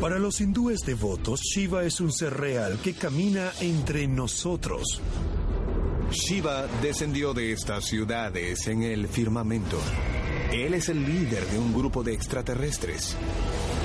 Para 0.00 0.18
los 0.18 0.40
hindúes 0.40 0.80
devotos, 0.80 1.42
Shiva 1.42 1.84
es 1.84 2.00
un 2.00 2.10
ser 2.10 2.32
real 2.32 2.78
que 2.82 2.94
camina 2.94 3.52
entre 3.60 4.08
nosotros. 4.08 4.98
Shiva 6.10 6.66
descendió 6.80 7.34
de 7.34 7.52
estas 7.52 7.84
ciudades 7.84 8.66
en 8.66 8.82
el 8.82 9.08
firmamento. 9.08 9.78
Él 10.50 10.72
es 10.72 10.88
el 10.88 11.04
líder 11.04 11.44
de 11.48 11.58
un 11.58 11.74
grupo 11.74 12.02
de 12.02 12.14
extraterrestres. 12.14 13.14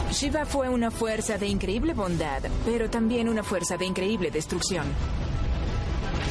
Shiva 0.10 0.46
fue 0.46 0.70
una 0.70 0.90
fuerza 0.90 1.38
de 1.38 1.48
increíble 1.48 1.94
bondad, 1.94 2.44
pero 2.66 2.90
también 2.90 3.28
una 3.28 3.44
fuerza 3.44 3.76
de 3.76 3.86
increíble 3.86 4.32
destrucción. 4.32 4.86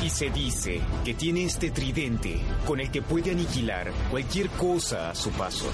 Y 0.02 0.08
se 0.08 0.30
dice 0.30 0.80
que 1.04 1.12
tiene 1.12 1.44
este 1.44 1.70
tridente 1.70 2.40
con 2.66 2.80
el 2.80 2.90
que 2.90 3.02
puede 3.02 3.32
aniquilar 3.32 3.92
cualquier 4.10 4.48
cosa 4.48 5.10
a 5.10 5.14
su 5.14 5.28
paso. 5.32 5.66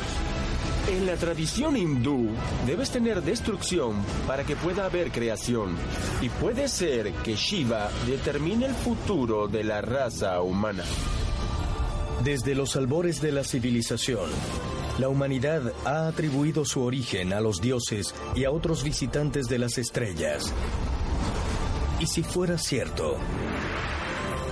En 0.89 1.07
la 1.07 1.17
tradición 1.17 1.77
hindú, 1.77 2.31
debes 2.67 2.91
tener 2.91 3.23
destrucción 3.23 3.95
para 4.27 4.45
que 4.45 4.57
pueda 4.57 4.87
haber 4.87 5.13
creación. 5.13 5.77
Y 6.21 6.29
puede 6.29 6.69
ser 6.69 7.13
que 7.23 7.37
Shiva 7.37 7.91
determine 8.07 8.67
el 8.67 8.75
futuro 8.75 9.47
de 9.47 9.63
la 9.63 9.81
raza 9.83 10.41
humana. 10.41 10.85
Desde 12.25 12.55
los 12.55 12.77
albores 12.77 13.21
de 13.21 13.33
la 13.33 13.45
civilización, 13.45 14.31
la 14.99 15.09
humanidad 15.09 15.73
ha 15.85 16.09
atribuido 16.09 16.65
su 16.65 16.83
origen 16.83 17.33
a 17.33 17.41
los 17.41 17.61
dioses 17.61 18.15
y 18.35 18.45
a 18.45 18.51
otros 18.51 18.83
visitantes 18.83 19.47
de 19.47 19.59
las 19.59 19.79
estrellas. 19.79 20.53
Y 21.99 22.07
si 22.07 22.23
fuera 22.23 22.59
cierto, 22.59 23.17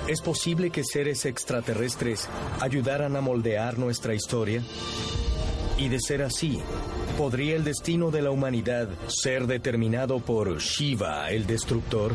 ¿es 0.06 0.20
posible 0.20 0.70
que 0.70 0.84
seres 0.84 1.26
extraterrestres 1.26 2.28
ayudaran 2.60 3.16
a 3.16 3.20
moldear 3.20 3.78
nuestra 3.78 4.14
historia? 4.14 4.62
Y 5.78 5.88
de 5.88 6.00
ser 6.00 6.22
así, 6.22 6.58
¿podría 7.16 7.54
el 7.54 7.62
destino 7.62 8.10
de 8.10 8.20
la 8.20 8.32
humanidad 8.32 8.88
ser 9.06 9.46
determinado 9.46 10.18
por 10.18 10.58
Shiva, 10.58 11.30
el 11.30 11.46
destructor? 11.46 12.14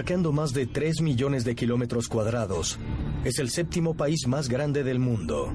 Abarcando 0.00 0.32
más 0.32 0.54
de 0.54 0.64
3 0.64 1.02
millones 1.02 1.44
de 1.44 1.54
kilómetros 1.54 2.08
cuadrados, 2.08 2.78
es 3.22 3.38
el 3.38 3.50
séptimo 3.50 3.92
país 3.92 4.26
más 4.26 4.48
grande 4.48 4.82
del 4.82 4.98
mundo. 4.98 5.52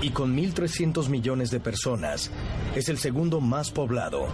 Y 0.00 0.08
con 0.10 0.34
1.300 0.34 1.10
millones 1.10 1.50
de 1.50 1.60
personas, 1.60 2.30
es 2.74 2.88
el 2.88 2.96
segundo 2.96 3.42
más 3.42 3.70
poblado. 3.70 4.28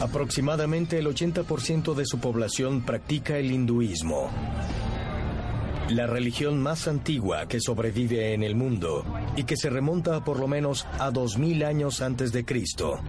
Aproximadamente 0.00 1.00
el 1.00 1.08
80% 1.08 1.94
de 1.94 2.06
su 2.06 2.20
población 2.20 2.82
practica 2.82 3.38
el 3.38 3.50
hinduismo, 3.50 4.30
la 5.90 6.06
religión 6.06 6.62
más 6.62 6.86
antigua 6.86 7.48
que 7.48 7.60
sobrevive 7.60 8.34
en 8.34 8.44
el 8.44 8.54
mundo 8.54 9.04
y 9.36 9.42
que 9.42 9.56
se 9.56 9.68
remonta 9.68 10.22
por 10.22 10.38
lo 10.38 10.46
menos 10.46 10.86
a 11.00 11.10
2000 11.10 11.64
años 11.64 12.02
antes 12.02 12.30
de 12.30 12.44
Cristo. 12.44 13.00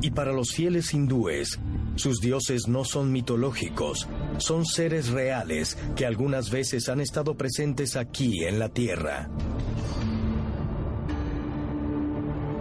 Y 0.00 0.10
para 0.10 0.32
los 0.32 0.52
fieles 0.52 0.94
hindúes, 0.94 1.58
sus 1.96 2.20
dioses 2.20 2.68
no 2.68 2.84
son 2.84 3.10
mitológicos, 3.10 4.08
son 4.38 4.64
seres 4.64 5.08
reales 5.08 5.76
que 5.96 6.06
algunas 6.06 6.50
veces 6.50 6.88
han 6.88 7.00
estado 7.00 7.36
presentes 7.36 7.96
aquí 7.96 8.44
en 8.44 8.58
la 8.58 8.68
Tierra. 8.68 9.28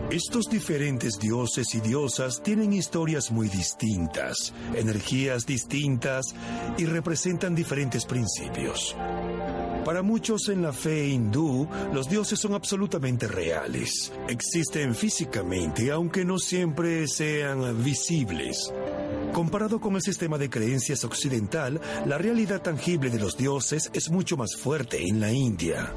Estos 0.09 0.49
diferentes 0.49 1.19
dioses 1.19 1.75
y 1.75 1.81
diosas 1.81 2.41
tienen 2.41 2.71
historias 2.71 3.29
muy 3.29 3.49
distintas, 3.49 4.53
energías 4.73 5.45
distintas 5.45 6.33
y 6.77 6.85
representan 6.85 7.53
diferentes 7.53 8.05
principios. 8.05 8.95
Para 9.87 10.01
muchos 10.01 10.49
en 10.49 10.63
la 10.63 10.73
fe 10.73 11.07
hindú, 11.07 11.65
los 11.93 12.09
dioses 12.09 12.37
son 12.37 12.53
absolutamente 12.53 13.25
reales. 13.25 14.11
Existen 14.27 14.93
físicamente, 14.93 15.91
aunque 15.91 16.25
no 16.25 16.39
siempre 16.39 17.07
sean 17.07 17.81
visibles. 17.81 18.73
Comparado 19.31 19.79
con 19.79 19.95
el 19.95 20.01
sistema 20.01 20.37
de 20.37 20.49
creencias 20.49 21.05
occidental, 21.05 21.79
la 22.05 22.17
realidad 22.17 22.61
tangible 22.61 23.09
de 23.09 23.17
los 23.17 23.37
dioses 23.37 23.89
es 23.93 24.11
mucho 24.11 24.35
más 24.35 24.57
fuerte 24.57 25.07
en 25.07 25.21
la 25.21 25.31
India. 25.31 25.93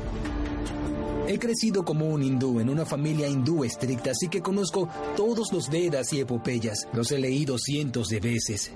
He 1.26 1.40
crecido 1.40 1.84
como 1.84 2.10
un 2.10 2.22
hindú 2.22 2.60
en 2.60 2.70
una 2.70 2.86
familia 2.86 3.26
hindú 3.26 3.64
estricta, 3.64 4.12
así 4.12 4.28
que 4.28 4.40
conozco 4.40 4.88
todos 5.16 5.52
los 5.52 5.68
Vedas 5.68 6.12
y 6.12 6.20
epopeyas. 6.20 6.86
Los 6.92 7.10
he 7.10 7.18
leído 7.18 7.58
cientos 7.58 8.08
de 8.08 8.20
veces. 8.20 8.70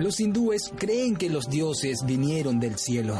Los 0.00 0.18
hindúes 0.18 0.72
creen 0.76 1.14
que 1.14 1.30
los 1.30 1.48
dioses 1.48 2.00
vinieron 2.04 2.58
del 2.58 2.76
cielo. 2.76 3.16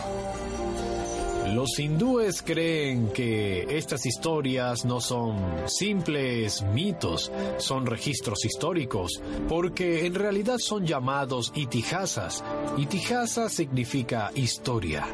Los 1.55 1.79
hindúes 1.81 2.43
creen 2.43 3.09
que 3.13 3.77
estas 3.77 4.07
historias 4.07 4.85
no 4.85 5.01
son 5.01 5.37
simples 5.67 6.63
mitos, 6.63 7.33
son 7.59 7.87
registros 7.87 8.45
históricos, 8.45 9.21
porque 9.49 10.07
en 10.07 10.15
realidad 10.15 10.59
son 10.59 10.87
llamados 10.87 11.53
itihasas. 11.57 12.45
Itihasa 12.79 13.49
significa 13.49 14.31
historia. 14.35 15.07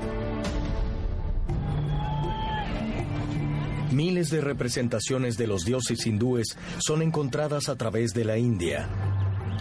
Miles 3.93 4.29
de 4.29 4.43
representaciones 4.43 5.39
de 5.39 5.47
los 5.47 5.65
dioses 5.65 6.07
hindúes 6.07 6.59
son 6.79 7.01
encontradas 7.01 7.71
a 7.71 7.77
través 7.77 8.13
de 8.13 8.27
la 8.27 8.37
India, 8.37 8.91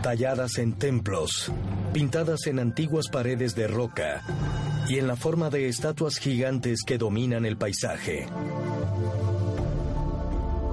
talladas 0.05 0.59
en 0.59 0.73
templos, 0.73 1.51
pintadas 1.91 2.45
en 2.45 2.59
antiguas 2.59 3.07
paredes 3.11 3.55
de 3.55 3.67
roca 3.67 4.21
y 4.87 4.99
en 4.99 5.07
la 5.07 5.15
forma 5.15 5.49
de 5.49 5.67
estatuas 5.67 6.19
gigantes 6.19 6.83
que 6.85 6.99
dominan 6.99 7.43
el 7.43 7.57
paisaje. 7.57 8.27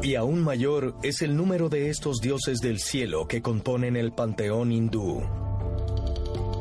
Y 0.02 0.16
aún 0.16 0.44
mayor 0.44 0.96
es 1.02 1.22
el 1.22 1.34
número 1.34 1.70
de 1.70 1.88
estos 1.88 2.20
dioses 2.20 2.58
del 2.58 2.78
cielo 2.78 3.26
que 3.26 3.40
componen 3.40 3.96
el 3.96 4.12
panteón 4.12 4.70
hindú. 4.70 5.22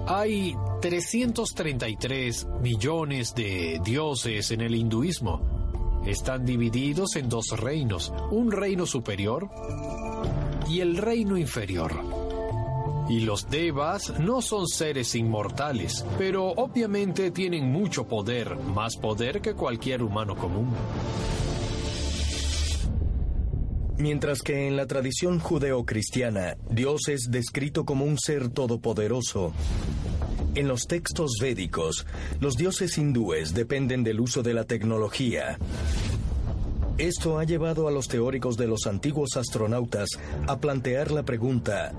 Hay 0.08 0.56
333 0.82 2.48
millones 2.62 3.36
de 3.36 3.82
dioses 3.84 4.50
en 4.52 4.62
el 4.62 4.76
hinduismo 4.76 5.60
están 6.06 6.46
divididos 6.46 7.18
en 7.18 7.28
dos 7.28 7.48
reinos, 7.58 8.14
un 8.32 8.50
reino 8.50 8.86
superior 8.86 9.50
y 10.70 10.80
el 10.80 10.96
reino 10.96 11.38
inferior. 11.38 12.21
Y 13.12 13.20
los 13.20 13.50
devas 13.50 14.18
no 14.22 14.42
son 14.42 14.70
seres 14.70 15.16
inmortales, 15.16 16.06
pero 16.18 16.48
obviamente 16.48 17.30
tienen 17.32 17.70
mucho 17.70 18.08
poder, 18.08 18.56
más 18.56 18.96
poder 18.96 19.42
que 19.42 19.54
cualquier 19.54 20.02
humano 20.02 20.38
común. 20.38 20.70
Mientras 23.98 24.42
que 24.42 24.66
en 24.66 24.78
la 24.78 24.88
tradición 24.88 25.40
judeocristiana, 25.40 26.56
Dios 26.70 27.10
es 27.10 27.30
descrito 27.30 27.84
como 27.84 28.06
un 28.06 28.18
ser 28.18 28.48
todopoderoso, 28.48 29.52
en 30.56 30.68
los 30.68 30.88
textos 30.88 31.32
védicos, 31.42 32.06
los 32.40 32.56
dioses 32.56 32.98
hindúes 32.98 33.54
dependen 33.54 34.04
del 34.04 34.20
uso 34.20 34.42
de 34.44 34.54
la 34.54 34.66
tecnología. 34.66 35.58
Esto 37.02 37.40
ha 37.40 37.46
llevado 37.46 37.88
a 37.88 37.92
los 37.92 38.08
teóricos 38.08 38.58
de 38.58 38.68
los 38.68 38.86
antiguos 38.86 39.36
astronautas 39.36 40.08
a 40.46 40.60
plantear 40.60 41.10
la 41.10 41.24
pregunta, 41.24 41.94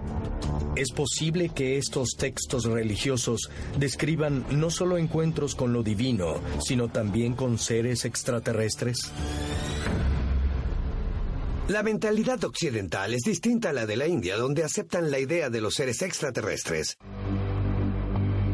¿es 0.76 0.93
posible 0.93 1.49
que 1.49 1.76
estos 1.76 2.10
textos 2.16 2.66
religiosos 2.66 3.50
describan 3.81 4.46
no 4.52 4.70
solo 4.70 4.99
encuentros 4.99 5.56
con 5.56 5.72
lo 5.72 5.82
divino, 5.82 6.37
sino 6.60 6.87
también 6.87 7.34
con 7.34 7.58
seres 7.58 8.04
extraterrestres? 8.04 9.10
La 11.66 11.82
mentalidad 11.82 12.44
occidental 12.44 13.12
es 13.12 13.22
distinta 13.22 13.70
a 13.70 13.72
la 13.72 13.87
de 13.87 13.96
la 13.96 14.06
India, 14.06 14.37
donde 14.37 14.62
aceptan 14.62 15.10
la 15.10 15.19
idea 15.19 15.50
de 15.50 15.60
los 15.60 15.75
seres 15.75 16.00
extraterrestres. 16.02 16.96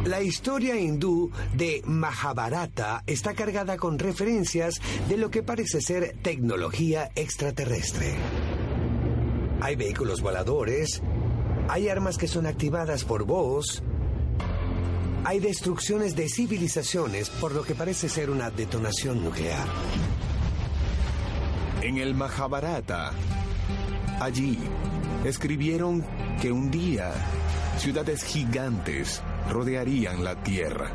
La 0.08 0.22
historia 0.22 0.74
hindú 0.74 1.30
de 1.52 1.82
Mahabharata 1.84 3.04
está 3.06 3.34
cargada 3.34 3.76
con 3.76 3.98
referencias 3.98 4.80
de 5.06 5.18
lo 5.18 5.30
que 5.30 5.42
parece 5.42 5.82
ser 5.82 6.16
tecnología 6.22 7.10
extraterrestre. 7.14 8.16
Hay 9.60 9.76
vehículos 9.76 10.22
voladores, 10.22 11.02
hay 11.68 11.90
armas 11.90 12.16
que 12.16 12.26
son 12.26 12.46
activadas 12.46 13.04
por 13.04 13.24
voz, 13.24 13.82
hay 15.24 15.40
destrucciones 15.40 16.16
de 16.16 16.30
civilizaciones 16.30 17.28
por 17.28 17.52
lo 17.52 17.62
que 17.62 17.74
parece 17.74 18.08
ser 18.08 18.30
una 18.30 18.50
detonación 18.50 19.22
nuclear. 19.22 19.68
En 21.82 21.98
el 21.98 22.14
Mahabharata, 22.14 23.12
allí, 24.20 24.58
escribieron 25.26 26.02
que 26.40 26.50
un 26.50 26.70
día 26.70 27.12
ciudades 27.76 28.24
gigantes 28.24 29.22
rodearían 29.48 30.22
la 30.24 30.42
Tierra. 30.42 30.90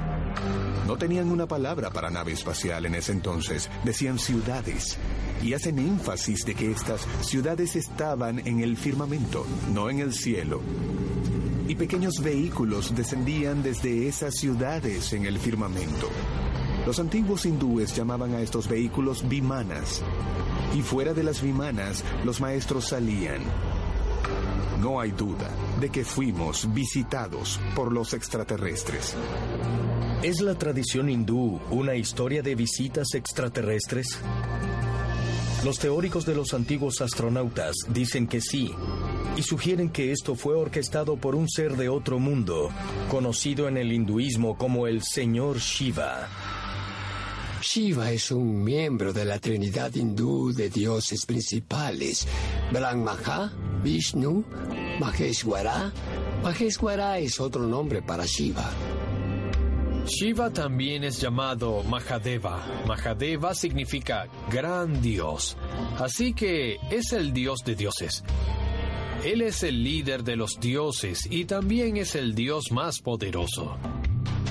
No 0.88 0.98
tenían 0.98 1.32
una 1.32 1.48
palabra 1.48 1.90
para 1.90 2.10
nave 2.10 2.34
espacial 2.34 2.86
en 2.86 2.96
ese 2.96 3.12
entonces, 3.12 3.70
decían 3.84 4.20
ciudades. 4.20 4.98
Y 5.42 5.54
hacen 5.54 5.80
énfasis 5.80 6.46
de 6.46 6.56
que 6.56 6.72
estas 6.72 7.08
ciudades 7.22 7.76
estaban 7.76 8.40
en 8.48 8.62
el 8.62 8.78
firmamento, 8.78 9.46
no 9.74 9.90
en 9.90 10.00
el 10.00 10.14
cielo. 10.14 10.62
Y 11.68 11.76
pequeños 11.76 12.22
vehículos 12.22 12.96
descendían 12.96 13.64
desde 13.64 14.08
esas 14.08 14.36
ciudades 14.36 15.14
en 15.14 15.26
el 15.26 15.40
firmamento. 15.40 16.10
Los 16.86 17.00
antiguos 17.00 17.46
hindúes 17.46 17.96
llamaban 17.96 18.34
a 18.34 18.42
estos 18.42 18.68
vehículos 18.68 19.28
vimanas. 19.28 20.02
Y 20.76 20.82
fuera 20.82 21.14
de 21.14 21.24
las 21.24 21.42
vimanas, 21.42 22.04
los 22.26 22.42
maestros 22.42 22.86
salían. 22.86 23.42
No 24.82 25.00
hay 25.00 25.12
duda 25.12 25.50
de 25.84 25.90
que 25.90 26.06
fuimos 26.06 26.74
visitados 26.74 27.60
por 27.76 27.92
los 27.92 28.14
extraterrestres. 28.14 29.16
¿Es 30.22 30.40
la 30.40 30.58
tradición 30.58 31.10
hindú 31.10 31.60
una 31.72 31.94
historia 31.96 32.42
de 32.42 32.56
visitas 32.56 33.14
extraterrestres? 33.16 34.18
Los 35.66 35.80
teóricos 35.80 36.26
de 36.26 36.36
los 36.36 36.54
antiguos 36.54 37.02
astronautas 37.02 37.76
dicen 37.90 38.28
que 38.28 38.40
sí, 38.40 38.72
y 39.36 39.42
sugieren 39.42 39.90
que 39.90 40.14
esto 40.14 40.36
fue 40.36 40.56
orquestado 40.56 41.18
por 41.18 41.36
un 41.36 41.50
ser 41.50 41.76
de 41.76 41.90
otro 41.90 42.18
mundo, 42.18 42.70
conocido 43.12 43.68
en 43.68 43.76
el 43.76 43.92
hinduismo 43.92 44.58
como 44.58 44.88
el 44.88 45.04
Señor 45.04 45.58
Shiva. 45.58 46.30
Shiva 47.62 48.12
es 48.12 48.32
un 48.32 48.64
miembro 48.64 49.12
de 49.12 49.24
la 49.26 49.40
Trinidad 49.40 49.94
hindú 49.96 50.54
de 50.54 50.70
dioses 50.70 51.26
principales, 51.26 52.28
Brahma, 52.72 53.54
Vishnu, 53.82 54.44
Maheshwara. 55.00 55.92
Maheshwara 56.44 57.19
es 57.19 57.40
otro 57.40 57.63
nombre 57.63 58.01
para 58.01 58.25
Shiva. 58.25 58.69
Shiva 60.06 60.51
también 60.51 61.04
es 61.04 61.22
llamado 61.22 61.81
Mahadeva. 61.84 62.62
Mahadeva 62.86 63.56
significa 63.56 64.28
gran 64.51 65.01
dios, 65.01 65.57
así 65.98 66.34
que 66.34 66.78
es 66.92 67.13
el 67.13 67.31
dios 67.31 67.62
de 67.66 67.75
dioses. 67.75 68.24
Él 69.24 69.42
es 69.42 69.63
el 69.63 69.81
líder 69.81 70.24
de 70.24 70.36
los 70.36 70.60
dioses 70.60 71.25
y 71.30 71.46
también 71.46 71.96
es 71.96 72.16
el 72.16 72.36
dios 72.36 72.72
más 72.72 73.00
poderoso. 73.00 73.78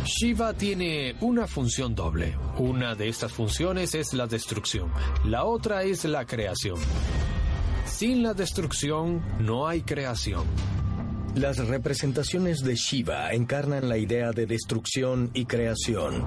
Shiva 0.05 0.55
tiene 0.55 1.15
una 1.21 1.47
función 1.47 1.95
doble. 1.95 2.37
Una 2.57 2.95
de 2.95 3.09
estas 3.09 3.33
funciones 3.33 3.95
es 3.95 4.15
la 4.15 4.27
destrucción, 4.27 4.91
la 5.25 5.45
otra 5.45 5.83
es 5.83 6.05
la 6.07 6.25
creación. 6.25 6.79
Sin 8.03 8.25
la 8.25 8.35
destrucción 8.35 9.23
no 9.39 9.69
hay 9.69 9.83
creación. 9.83 10.43
Las 11.37 11.59
representaciones 11.59 12.59
de 12.65 12.75
Shiva 12.75 13.33
encarnan 13.33 13.89
la 13.89 13.97
idea 13.97 14.33
de 14.33 14.45
destrucción 14.45 15.31
y 15.35 15.45
creación. 15.45 16.27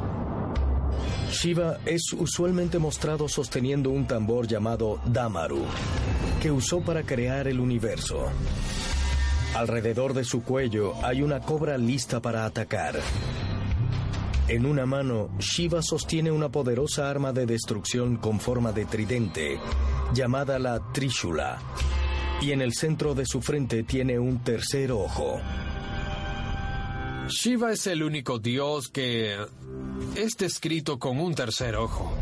Shiva 1.30 1.80
es 1.86 2.14
usualmente 2.14 2.80
mostrado 2.80 3.28
sosteniendo 3.28 3.90
un 3.90 4.08
tambor 4.08 4.48
llamado 4.48 5.02
Damaru, 5.06 5.66
que 6.42 6.50
usó 6.50 6.80
para 6.80 7.04
crear 7.04 7.50
el 7.50 7.60
universo. 7.60 8.24
Alrededor 9.54 10.14
de 10.14 10.24
su 10.24 10.44
cuello 10.44 10.94
hay 11.04 11.24
una 11.24 11.42
cobra 11.42 11.78
lista 11.78 12.22
para 12.22 12.46
atacar. 12.46 13.02
En 14.48 14.66
una 14.66 14.86
mano, 14.86 15.30
Shiva 15.40 15.82
sostiene 15.82 16.32
una 16.32 16.48
poderosa 16.48 17.10
arma 17.10 17.34
de 17.34 17.46
destrucción 17.46 18.16
con 18.16 18.40
forma 18.40 18.72
de 18.72 18.86
tridente, 18.86 19.60
llamada 20.14 20.60
la 20.60 20.80
Trishula, 20.92 21.60
y 22.42 22.52
en 22.52 22.62
el 22.62 22.74
centro 22.74 23.16
de 23.16 23.26
su 23.26 23.42
frente 23.42 23.84
tiene 23.84 24.20
un 24.20 24.44
tercer 24.44 24.92
ojo. 24.92 25.40
Shiva 27.28 27.72
es 27.72 27.88
el 27.88 28.04
único 28.04 28.38
dios 28.38 28.88
que 28.88 29.36
es 30.16 30.38
descrito 30.38 31.00
con 31.00 31.20
un 31.20 31.34
tercer 31.34 31.76
ojo. 31.76 32.14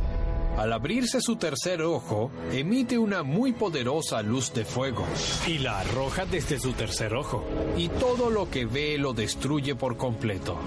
Al 0.58 0.72
abrirse 0.72 1.20
su 1.20 1.36
tercer 1.36 1.82
ojo, 1.82 2.32
emite 2.52 2.98
una 2.98 3.24
muy 3.24 3.54
poderosa 3.54 4.22
luz 4.22 4.54
de 4.54 4.66
fuego 4.66 5.04
y 5.48 5.58
la 5.58 5.80
arroja 5.80 6.26
desde 6.26 6.60
su 6.60 6.74
tercer 6.74 7.16
ojo, 7.16 7.44
y 7.76 7.90
todo 7.90 8.30
lo 8.30 8.50
que 8.50 8.66
ve 8.66 8.98
lo 8.98 9.14
destruye 9.14 9.76
por 9.76 9.98
completo. 9.98 10.60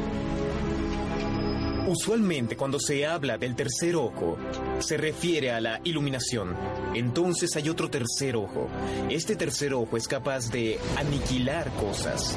Usualmente 1.86 2.56
cuando 2.56 2.80
se 2.80 3.06
habla 3.06 3.38
del 3.38 3.54
tercer 3.54 3.94
ojo, 3.94 4.36
se 4.80 4.96
refiere 4.96 5.52
a 5.52 5.60
la 5.60 5.80
iluminación. 5.84 6.56
Entonces 6.94 7.54
hay 7.54 7.68
otro 7.68 7.88
tercer 7.88 8.34
ojo. 8.34 8.68
Este 9.08 9.36
tercer 9.36 9.72
ojo 9.72 9.96
es 9.96 10.08
capaz 10.08 10.50
de 10.50 10.80
aniquilar 10.96 11.70
cosas. 11.76 12.36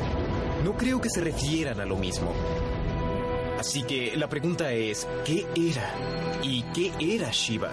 No 0.64 0.78
creo 0.78 1.02
que 1.02 1.10
se 1.10 1.22
refieran 1.22 1.80
a 1.80 1.86
lo 1.86 1.98
mismo. 1.98 2.32
Así 3.58 3.82
que 3.82 4.16
la 4.16 4.30
pregunta 4.30 4.72
es, 4.72 5.08
¿qué 5.26 5.48
era? 5.56 5.90
¿Y 6.44 6.62
qué 6.72 6.94
era 7.00 7.32
Shiva? 7.32 7.72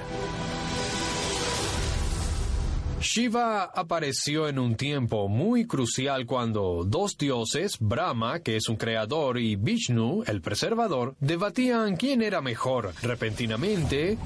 Shiva 3.06 3.62
apareció 3.62 4.48
en 4.48 4.58
un 4.58 4.74
tiempo 4.74 5.28
muy 5.28 5.64
crucial 5.64 6.26
cuando 6.26 6.82
dos 6.84 7.16
dioses, 7.16 7.76
Brahma, 7.78 8.40
que 8.40 8.56
es 8.56 8.68
un 8.68 8.74
creador, 8.74 9.38
y 9.38 9.54
Vishnu, 9.54 10.24
el 10.26 10.40
preservador, 10.40 11.14
debatían 11.20 11.96
quién 11.96 12.20
era 12.20 12.40
mejor. 12.40 12.92
Repentinamente, 13.02 14.18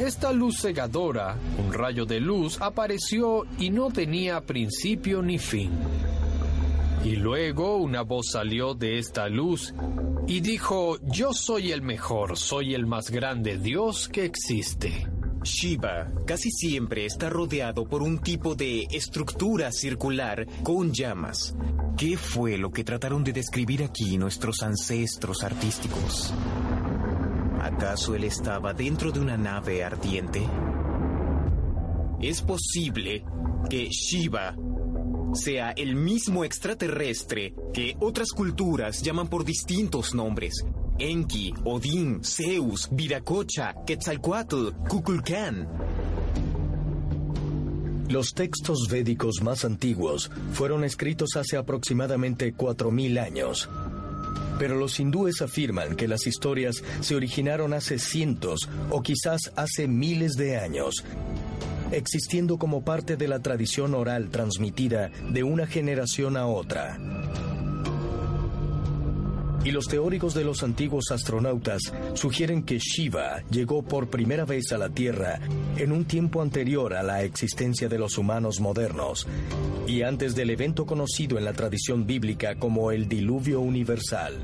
esta 0.00 0.32
luz 0.32 0.62
cegadora, 0.62 1.36
un 1.58 1.74
rayo 1.74 2.06
de 2.06 2.20
luz, 2.20 2.58
apareció 2.62 3.44
y 3.58 3.68
no 3.68 3.90
tenía 3.90 4.40
principio 4.40 5.20
ni 5.20 5.38
fin. 5.38 5.70
Y 7.04 7.16
luego 7.16 7.76
una 7.76 8.00
voz 8.00 8.30
salió 8.30 8.72
de 8.72 8.98
esta 8.98 9.28
luz 9.28 9.74
y 10.26 10.40
dijo, 10.40 10.96
yo 11.02 11.34
soy 11.34 11.70
el 11.70 11.82
mejor, 11.82 12.38
soy 12.38 12.74
el 12.74 12.86
más 12.86 13.10
grande 13.10 13.58
Dios 13.58 14.08
que 14.08 14.24
existe. 14.24 15.11
Shiva 15.44 16.12
casi 16.26 16.50
siempre 16.50 17.04
está 17.04 17.28
rodeado 17.28 17.84
por 17.84 18.02
un 18.02 18.18
tipo 18.18 18.54
de 18.54 18.86
estructura 18.90 19.72
circular 19.72 20.46
con 20.62 20.92
llamas. 20.92 21.54
¿Qué 21.96 22.16
fue 22.16 22.56
lo 22.58 22.70
que 22.70 22.84
trataron 22.84 23.24
de 23.24 23.32
describir 23.32 23.82
aquí 23.82 24.18
nuestros 24.18 24.62
ancestros 24.62 25.42
artísticos? 25.42 26.32
¿Acaso 27.60 28.14
él 28.14 28.24
estaba 28.24 28.72
dentro 28.72 29.10
de 29.10 29.20
una 29.20 29.36
nave 29.36 29.84
ardiente? 29.84 30.42
Es 32.20 32.40
posible 32.42 33.24
que 33.68 33.88
Shiva 33.88 34.56
sea 35.34 35.70
el 35.72 35.96
mismo 35.96 36.44
extraterrestre 36.44 37.54
que 37.72 37.96
otras 38.00 38.30
culturas 38.32 39.02
llaman 39.02 39.28
por 39.28 39.44
distintos 39.44 40.14
nombres, 40.14 40.64
Enki, 40.98 41.52
Odín, 41.64 42.22
Zeus, 42.24 42.88
Viracocha, 42.92 43.74
Quetzalcoatl, 43.86 44.70
Kukulcán. 44.88 45.68
Los 48.08 48.34
textos 48.34 48.88
védicos 48.90 49.42
más 49.42 49.64
antiguos 49.64 50.30
fueron 50.52 50.84
escritos 50.84 51.30
hace 51.36 51.56
aproximadamente 51.56 52.54
4.000 52.54 53.18
años. 53.18 53.70
Pero 54.58 54.76
los 54.76 55.00
hindúes 55.00 55.40
afirman 55.40 55.96
que 55.96 56.08
las 56.08 56.26
historias 56.26 56.84
se 57.00 57.14
originaron 57.14 57.72
hace 57.72 57.98
cientos 57.98 58.68
o 58.90 59.00
quizás 59.00 59.50
hace 59.56 59.88
miles 59.88 60.32
de 60.34 60.58
años, 60.58 61.04
existiendo 61.90 62.58
como 62.58 62.84
parte 62.84 63.16
de 63.16 63.28
la 63.28 63.40
tradición 63.40 63.94
oral 63.94 64.28
transmitida 64.28 65.10
de 65.30 65.42
una 65.42 65.66
generación 65.66 66.36
a 66.36 66.46
otra. 66.46 66.98
Y 69.64 69.70
los 69.70 69.86
teóricos 69.86 70.34
de 70.34 70.44
los 70.44 70.62
antiguos 70.62 71.10
astronautas 71.12 71.80
sugieren 72.14 72.64
que 72.64 72.78
Shiva 72.78 73.42
llegó 73.48 73.82
por 73.82 74.10
primera 74.10 74.44
vez 74.44 74.72
a 74.72 74.78
la 74.78 74.88
Tierra 74.88 75.38
en 75.76 75.92
un 75.92 76.04
tiempo 76.04 76.42
anterior 76.42 76.94
a 76.94 77.02
la 77.02 77.22
existencia 77.22 77.88
de 77.88 77.98
los 77.98 78.18
humanos 78.18 78.60
modernos 78.60 79.28
y 79.86 80.02
antes 80.02 80.34
del 80.34 80.50
evento 80.50 80.84
conocido 80.84 81.38
en 81.38 81.44
la 81.44 81.52
tradición 81.52 82.06
bíblica 82.06 82.56
como 82.56 82.90
el 82.90 83.08
diluvio 83.08 83.60
universal. 83.60 84.34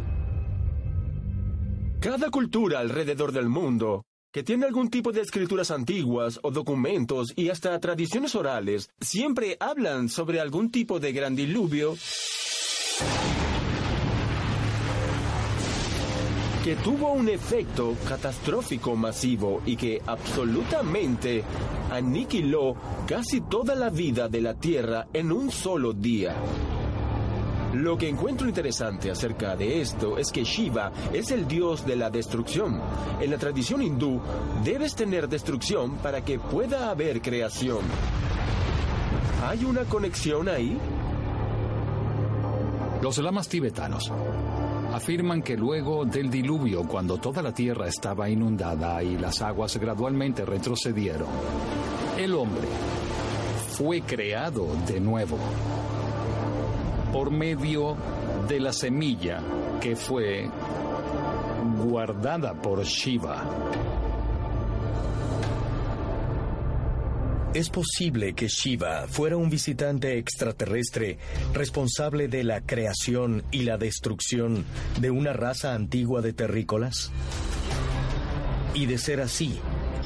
Cada 2.00 2.30
cultura 2.30 2.78
alrededor 2.78 3.32
del 3.32 3.48
mundo 3.48 4.04
que 4.32 4.42
tiene 4.44 4.66
algún 4.66 4.88
tipo 4.90 5.10
de 5.10 5.22
escrituras 5.22 5.70
antiguas 5.70 6.38
o 6.42 6.50
documentos 6.50 7.32
y 7.34 7.48
hasta 7.48 7.78
tradiciones 7.80 8.34
orales, 8.34 8.90
siempre 9.00 9.56
hablan 9.58 10.08
sobre 10.08 10.38
algún 10.38 10.70
tipo 10.70 11.00
de 11.00 11.12
gran 11.12 11.34
diluvio 11.34 11.96
que 16.68 16.76
tuvo 16.76 17.12
un 17.12 17.30
efecto 17.30 17.96
catastrófico 18.06 18.94
masivo 18.94 19.62
y 19.64 19.75
que 19.75 20.02
absolutamente 20.06 21.42
aniquiló 21.90 22.75
casi 23.06 23.40
toda 23.40 23.75
la 23.75 23.88
vida 23.88 24.28
de 24.28 24.42
la 24.42 24.52
Tierra 24.52 25.06
en 25.14 25.32
un 25.32 25.50
solo 25.50 25.94
día. 25.94 26.37
Lo 27.72 27.96
que 27.96 28.06
encuentro 28.06 28.46
interesante 28.46 29.10
acerca 29.10 29.56
de 29.56 29.80
esto 29.80 30.18
es 30.18 30.30
que 30.30 30.44
Shiva 30.44 30.92
es 31.10 31.30
el 31.30 31.48
dios 31.48 31.87
de 31.87 31.96
la 31.96 32.10
destrucción. 32.10 32.78
En 33.18 33.30
la 33.30 33.38
tradición 33.38 33.80
hindú, 33.80 34.20
debes 34.62 34.94
tener 34.94 35.26
destrucción 35.26 35.96
para 35.96 36.22
que 36.22 36.38
pueda 36.38 36.90
haber 36.90 37.22
creación. 37.22 37.80
¿Hay 39.42 39.64
una 39.64 39.84
conexión 39.84 40.50
ahí? 40.50 40.76
Los 43.00 43.16
lamas 43.16 43.48
tibetanos 43.48 44.12
afirman 44.99 45.43
que 45.43 45.57
luego 45.57 46.05
del 46.05 46.28
diluvio, 46.28 46.83
cuando 46.83 47.19
toda 47.19 47.40
la 47.40 47.52
tierra 47.52 47.87
estaba 47.87 48.28
inundada 48.28 49.00
y 49.00 49.17
las 49.17 49.40
aguas 49.43 49.76
gradualmente 49.76 50.45
retrocedieron, 50.45 51.28
el 52.19 52.35
hombre 52.35 52.67
fue 53.71 54.00
creado 54.00 54.67
de 54.88 54.99
nuevo 54.99 55.38
por 57.12 57.31
medio 57.31 57.97
de 58.49 58.59
la 58.59 58.73
semilla 58.73 59.40
que 59.81 59.95
fue 59.95 60.50
guardada 61.85 62.55
por 62.55 62.83
Shiva. 62.83 63.45
¿Es 67.55 67.71
posible 67.71 68.35
que 68.35 68.49
Shiva 68.49 69.07
fuera 69.09 69.38
un 69.38 69.49
visitante 69.49 70.19
extraterrestre 70.19 71.17
responsable 71.55 72.28
de 72.28 72.45
la 72.45 72.61
creación 72.61 73.43
y 73.50 73.62
la 73.62 73.78
destrucción 73.78 74.67
de 75.00 75.11
una 75.11 75.33
raza 75.33 75.75
antigua 75.75 76.21
de 76.21 76.35
terrícolas? 76.35 77.11
Y 78.75 78.85
de 78.85 78.99
ser 78.99 79.23
así, 79.23 79.59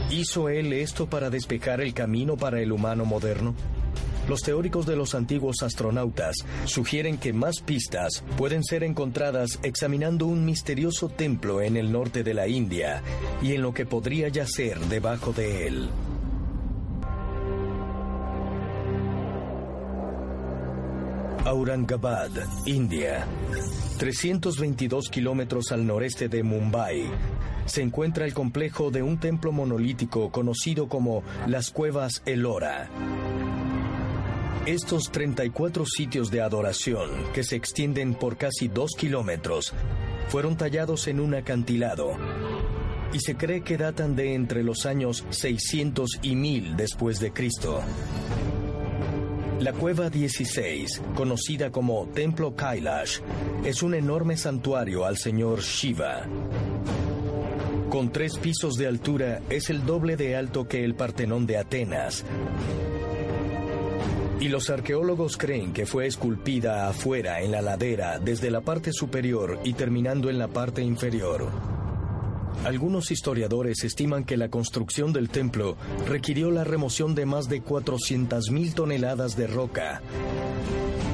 ¿hizo 0.09 0.49
él 0.49 0.73
esto 0.73 1.11
para 1.11 1.31
despejar 1.31 1.81
el 1.81 1.95
camino 1.95 2.37
para 2.37 2.61
el 2.61 2.71
humano 2.71 3.05
moderno? 3.05 3.57
Los 4.29 4.43
teóricos 4.43 4.87
de 4.87 4.95
los 4.95 5.17
antiguos 5.17 5.65
astronautas 5.65 6.37
sugieren 6.67 7.19
que 7.19 7.33
más 7.33 7.59
pistas 7.59 8.23
pueden 8.37 8.63
ser 8.63 8.85
encontradas 8.85 9.59
examinando 9.65 10.27
un 10.27 10.45
misterioso 10.45 11.09
templo 11.09 11.61
en 11.61 11.77
el 11.77 11.91
norte 11.91 12.23
de 12.23 12.35
la 12.35 12.47
India 12.47 13.03
y 13.43 13.55
en 13.55 13.63
lo 13.63 13.75
que 13.75 13.85
podría 13.85 14.29
yacer 14.29 14.79
debajo 14.79 15.33
de 15.33 15.67
él. 15.67 15.89
Aurangabad, 21.53 22.31
India. 22.65 23.27
322 23.99 25.11
kilómetros 25.11 25.71
al 25.71 25.87
noreste 25.87 26.31
de 26.31 26.43
Mumbai, 26.43 27.05
se 27.67 27.83
encuentra 27.83 28.25
el 28.25 28.33
complejo 28.33 28.91
de 28.91 29.03
un 29.03 29.21
templo 29.21 29.53
monolítico 29.53 30.33
conocido 30.33 30.89
como 30.89 31.23
las 31.47 31.71
Cuevas 31.71 32.23
Elora. 32.25 32.89
Estos 34.65 35.13
34 35.13 35.85
sitios 35.85 36.31
de 36.31 36.41
adoración, 36.41 37.11
que 37.35 37.45
se 37.45 37.57
extienden 37.57 38.15
por 38.15 38.39
casi 38.39 38.69
dos 38.69 38.93
kilómetros, 38.97 39.75
fueron 40.29 40.57
tallados 40.57 41.07
en 41.07 41.21
un 41.21 41.35
acantilado 41.35 42.17
y 43.13 43.21
se 43.21 43.37
cree 43.37 43.61
que 43.61 43.77
datan 43.77 44.17
de 44.17 44.33
entre 44.33 44.65
los 44.65 44.87
años 44.87 45.27
600 45.29 46.13
y 46.23 46.35
1000 46.35 46.77
después 46.77 47.21
de 47.21 47.31
Cristo. 47.31 47.83
La 49.63 49.73
cueva 49.73 50.11
16, 50.11 51.01
conocida 51.15 51.71
como 51.71 52.09
Templo 52.13 52.57
Kailash, 52.57 53.21
es 53.65 53.85
un 53.85 53.95
enorme 53.95 54.37
santuario 54.37 55.05
al 55.05 55.19
señor 55.19 55.61
Shiva. 55.61 56.27
Con 57.89 58.11
tres 58.11 58.39
pisos 58.39 58.75
de 58.75 58.89
altura, 58.89 59.41
es 59.51 59.71
el 59.71 59.87
doble 59.87 60.17
de 60.17 60.35
alto 60.35 60.67
que 60.67 60.85
el 60.85 60.97
Partenón 60.97 61.47
de 61.47 61.59
Atenas. 61.59 62.25
Y 64.41 64.49
los 64.49 64.69
arqueólogos 64.69 65.37
creen 65.37 65.73
que 65.73 65.87
fue 65.87 66.09
esculpida 66.09 66.89
afuera 66.89 67.41
en 67.41 67.53
la 67.53 67.63
ladera 67.63 68.19
desde 68.19 68.51
la 68.51 68.63
parte 68.63 68.93
superior 68.93 69.61
y 69.63 69.75
terminando 69.75 70.29
en 70.29 70.41
la 70.41 70.49
parte 70.49 70.83
inferior. 70.83 71.82
Algunos 72.65 73.11
historiadores 73.11 73.83
estiman 73.85 74.25
que 74.25 74.37
la 74.37 74.49
construcción 74.49 75.13
del 75.13 75.29
templo 75.29 75.77
requirió 76.07 76.51
la 76.51 76.65
remoción 76.65 77.15
de 77.15 77.27
más 77.27 77.49
de 77.49 77.63
400.000 77.63 78.75
toneladas 78.75 79.37
de 79.37 79.47
roca. 79.47 80.01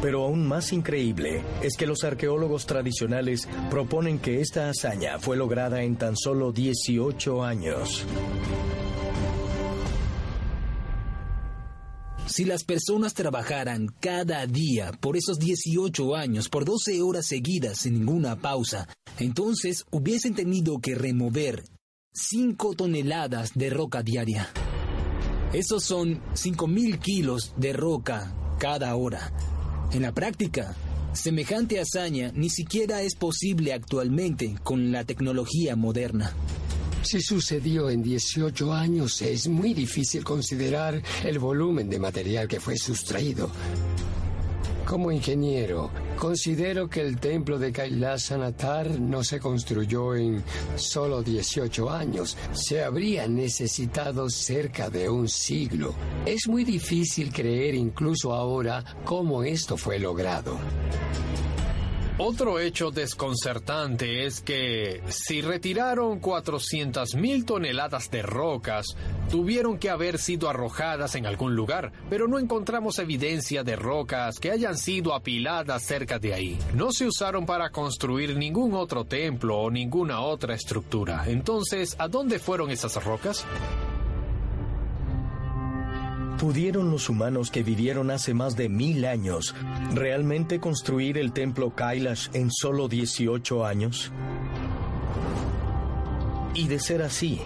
Pero 0.02 0.24
aún 0.24 0.46
más 0.46 0.72
increíble 0.72 1.42
es 1.62 1.76
que 1.76 1.86
los 1.86 2.04
arqueólogos 2.04 2.66
tradicionales 2.66 3.48
proponen 3.70 4.18
que 4.18 4.40
esta 4.40 4.68
hazaña 4.68 5.18
fue 5.18 5.36
lograda 5.36 5.82
en 5.82 5.96
tan 5.96 6.16
solo 6.16 6.52
18 6.52 7.44
años. 7.44 8.04
Si 12.38 12.44
las 12.44 12.62
personas 12.62 13.14
trabajaran 13.14 13.88
cada 13.98 14.46
día 14.46 14.92
por 14.92 15.16
esos 15.16 15.40
18 15.40 16.14
años, 16.14 16.48
por 16.48 16.64
12 16.64 17.02
horas 17.02 17.26
seguidas 17.26 17.78
sin 17.78 17.94
ninguna 17.94 18.36
pausa, 18.36 18.86
entonces 19.18 19.84
hubiesen 19.90 20.36
tenido 20.36 20.78
que 20.78 20.94
remover 20.94 21.64
5 22.12 22.76
toneladas 22.76 23.50
de 23.56 23.70
roca 23.70 24.04
diaria. 24.04 24.48
Esos 25.52 25.82
son 25.82 26.22
5.000 26.34 27.00
kilos 27.00 27.54
de 27.56 27.72
roca 27.72 28.32
cada 28.60 28.94
hora. 28.94 29.32
En 29.90 30.02
la 30.02 30.14
práctica, 30.14 30.76
semejante 31.14 31.80
hazaña 31.80 32.30
ni 32.36 32.50
siquiera 32.50 33.02
es 33.02 33.16
posible 33.16 33.72
actualmente 33.72 34.54
con 34.62 34.92
la 34.92 35.02
tecnología 35.02 35.74
moderna. 35.74 36.32
Si 37.02 37.20
sucedió 37.20 37.88
en 37.90 38.02
18 38.02 38.72
años, 38.72 39.22
es 39.22 39.48
muy 39.48 39.72
difícil 39.72 40.24
considerar 40.24 41.00
el 41.24 41.38
volumen 41.38 41.88
de 41.88 41.98
material 41.98 42.48
que 42.48 42.60
fue 42.60 42.76
sustraído. 42.76 43.50
Como 44.84 45.12
ingeniero, 45.12 45.90
considero 46.18 46.88
que 46.88 47.02
el 47.02 47.20
templo 47.20 47.58
de 47.58 47.72
Kailasanathar 47.72 48.98
no 48.98 49.22
se 49.22 49.38
construyó 49.38 50.14
en 50.14 50.42
solo 50.76 51.22
18 51.22 51.90
años. 51.90 52.38
Se 52.52 52.82
habría 52.82 53.28
necesitado 53.28 54.30
cerca 54.30 54.88
de 54.88 55.10
un 55.10 55.28
siglo. 55.28 55.94
Es 56.24 56.48
muy 56.48 56.64
difícil 56.64 57.30
creer 57.30 57.74
incluso 57.74 58.32
ahora 58.32 58.82
cómo 59.04 59.42
esto 59.42 59.76
fue 59.76 59.98
logrado. 59.98 60.58
Otro 62.20 62.58
hecho 62.58 62.90
desconcertante 62.90 64.26
es 64.26 64.40
que 64.40 65.00
si 65.06 65.40
retiraron 65.40 66.20
400.000 66.20 67.46
toneladas 67.46 68.10
de 68.10 68.22
rocas, 68.22 68.86
tuvieron 69.30 69.78
que 69.78 69.88
haber 69.88 70.18
sido 70.18 70.50
arrojadas 70.50 71.14
en 71.14 71.26
algún 71.26 71.54
lugar, 71.54 71.92
pero 72.10 72.26
no 72.26 72.40
encontramos 72.40 72.98
evidencia 72.98 73.62
de 73.62 73.76
rocas 73.76 74.40
que 74.40 74.50
hayan 74.50 74.76
sido 74.76 75.14
apiladas 75.14 75.84
cerca 75.84 76.18
de 76.18 76.34
ahí. 76.34 76.58
No 76.74 76.90
se 76.90 77.06
usaron 77.06 77.46
para 77.46 77.70
construir 77.70 78.36
ningún 78.36 78.74
otro 78.74 79.04
templo 79.04 79.56
o 79.56 79.70
ninguna 79.70 80.20
otra 80.20 80.56
estructura. 80.56 81.22
Entonces, 81.28 81.94
¿a 82.00 82.08
dónde 82.08 82.40
fueron 82.40 82.72
esas 82.72 83.02
rocas? 83.04 83.46
¿Pudieron 86.38 86.92
los 86.92 87.08
humanos 87.08 87.50
que 87.50 87.64
vivieron 87.64 88.12
hace 88.12 88.32
más 88.32 88.54
de 88.54 88.68
mil 88.68 89.04
años 89.06 89.56
realmente 89.92 90.60
construir 90.60 91.18
el 91.18 91.32
templo 91.32 91.74
Kailash 91.74 92.28
en 92.32 92.52
solo 92.52 92.86
18 92.86 93.66
años? 93.66 94.12
Y 96.54 96.68
de 96.68 96.78
ser 96.78 97.02
así, 97.02 97.40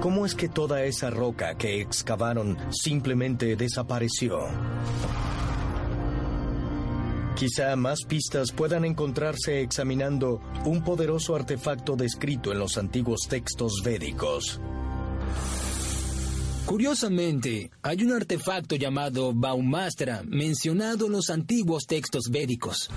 ¿cómo 0.00 0.24
es 0.24 0.34
que 0.34 0.48
toda 0.48 0.84
esa 0.84 1.10
roca 1.10 1.56
que 1.56 1.82
excavaron 1.82 2.56
simplemente 2.70 3.56
desapareció? 3.56 4.40
Quizá 7.36 7.76
más 7.76 8.04
pistas 8.08 8.52
puedan 8.52 8.86
encontrarse 8.86 9.60
examinando 9.60 10.40
un 10.64 10.82
poderoso 10.82 11.36
artefacto 11.36 11.94
descrito 11.94 12.52
en 12.52 12.58
los 12.58 12.78
antiguos 12.78 13.26
textos 13.28 13.82
védicos. 13.84 14.62
Curiosamente, 16.66 17.70
hay 17.82 18.02
un 18.04 18.12
artefacto 18.12 18.76
llamado 18.76 19.34
Baumastra 19.34 20.22
mencionado 20.24 21.06
en 21.06 21.12
los 21.12 21.28
antiguos 21.28 21.84
textos 21.86 22.30
védicos. 22.30 22.88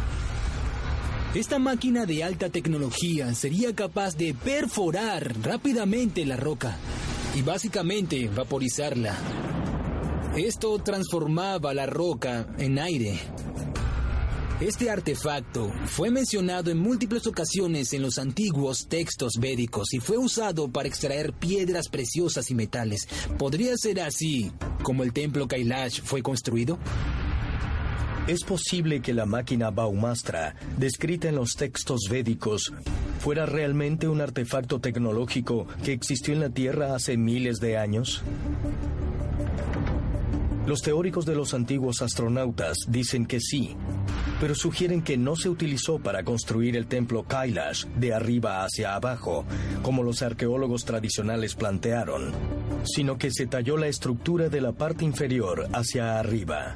Esta 1.36 1.60
máquina 1.60 2.06
de 2.06 2.24
alta 2.24 2.50
tecnología 2.50 3.34
sería 3.36 3.76
capaz 3.76 4.16
de 4.16 4.34
perforar 4.34 5.36
rápidamente 5.44 6.26
la 6.26 6.38
roca 6.38 6.78
y 7.36 7.42
básicamente 7.42 8.30
vaporizarla. 8.30 9.16
Esto 10.38 10.80
transformaba 10.80 11.74
la 11.74 11.86
roca 11.86 12.48
en 12.58 12.80
aire. 12.80 13.20
Este 14.60 14.90
artefacto 14.90 15.72
fue 15.86 16.10
mencionado 16.10 16.72
en 16.72 16.80
múltiples 16.80 17.28
ocasiones 17.28 17.94
en 17.94 18.02
los 18.02 18.18
antiguos 18.18 18.88
textos 18.88 19.34
védicos 19.40 19.94
y 19.94 20.00
fue 20.00 20.18
usado 20.18 20.68
para 20.68 20.88
extraer 20.88 21.32
piedras 21.32 21.90
preciosas 21.90 22.50
y 22.50 22.56
metales. 22.56 23.08
¿Podría 23.38 23.78
ser 23.78 24.02
así 24.02 24.52
como 24.82 25.04
el 25.04 25.14
templo 25.14 25.48
Kailash 25.48 26.02
fue 26.02 26.24
construido? 26.24 26.80
Es 28.26 28.44
posible 28.44 29.00
que 29.00 29.14
la 29.14 29.28
máquina 29.28 29.70
Baumastra, 29.70 30.56
descrita 30.76 31.30
en 31.30 31.36
los 31.36 31.56
textos 31.56 32.08
védicos, 32.10 32.74
fuera 33.20 33.46
realmente 33.46 34.08
un 34.08 34.22
artefacto 34.22 34.80
tecnológico 34.82 35.68
que 35.84 35.94
existió 35.94 36.34
en 36.34 36.40
la 36.40 36.50
Tierra 36.50 36.96
hace 36.96 37.16
miles 37.16 37.60
de 37.60 37.78
años. 37.78 38.24
Los 40.68 40.82
teóricos 40.82 41.26
de 41.26 41.34
los 41.34 41.54
antiguos 41.54 42.02
astronautas 42.02 42.80
dicen 42.90 43.26
que 43.26 43.40
sí, 43.40 43.78
pero 44.42 44.54
sugieren 44.54 45.02
que 45.02 45.16
no 45.16 45.38
se 45.38 45.48
utilizó 45.48 45.98
para 45.98 46.24
construir 46.24 46.76
el 46.76 46.88
templo 46.88 47.24
Kailash 47.24 47.86
de 47.86 48.14
arriba 48.14 48.66
hacia 48.66 48.94
abajo, 48.94 49.46
como 49.82 50.04
los 50.04 50.22
arqueólogos 50.22 50.84
tradicionales 50.84 51.56
plantearon, 51.56 52.34
sino 52.84 53.18
que 53.18 53.32
se 53.32 53.48
talló 53.48 53.78
la 53.78 53.88
estructura 53.88 54.50
de 54.50 54.60
la 54.60 54.74
parte 54.74 55.06
inferior 55.06 55.70
hacia 55.72 56.20
arriba. 56.20 56.76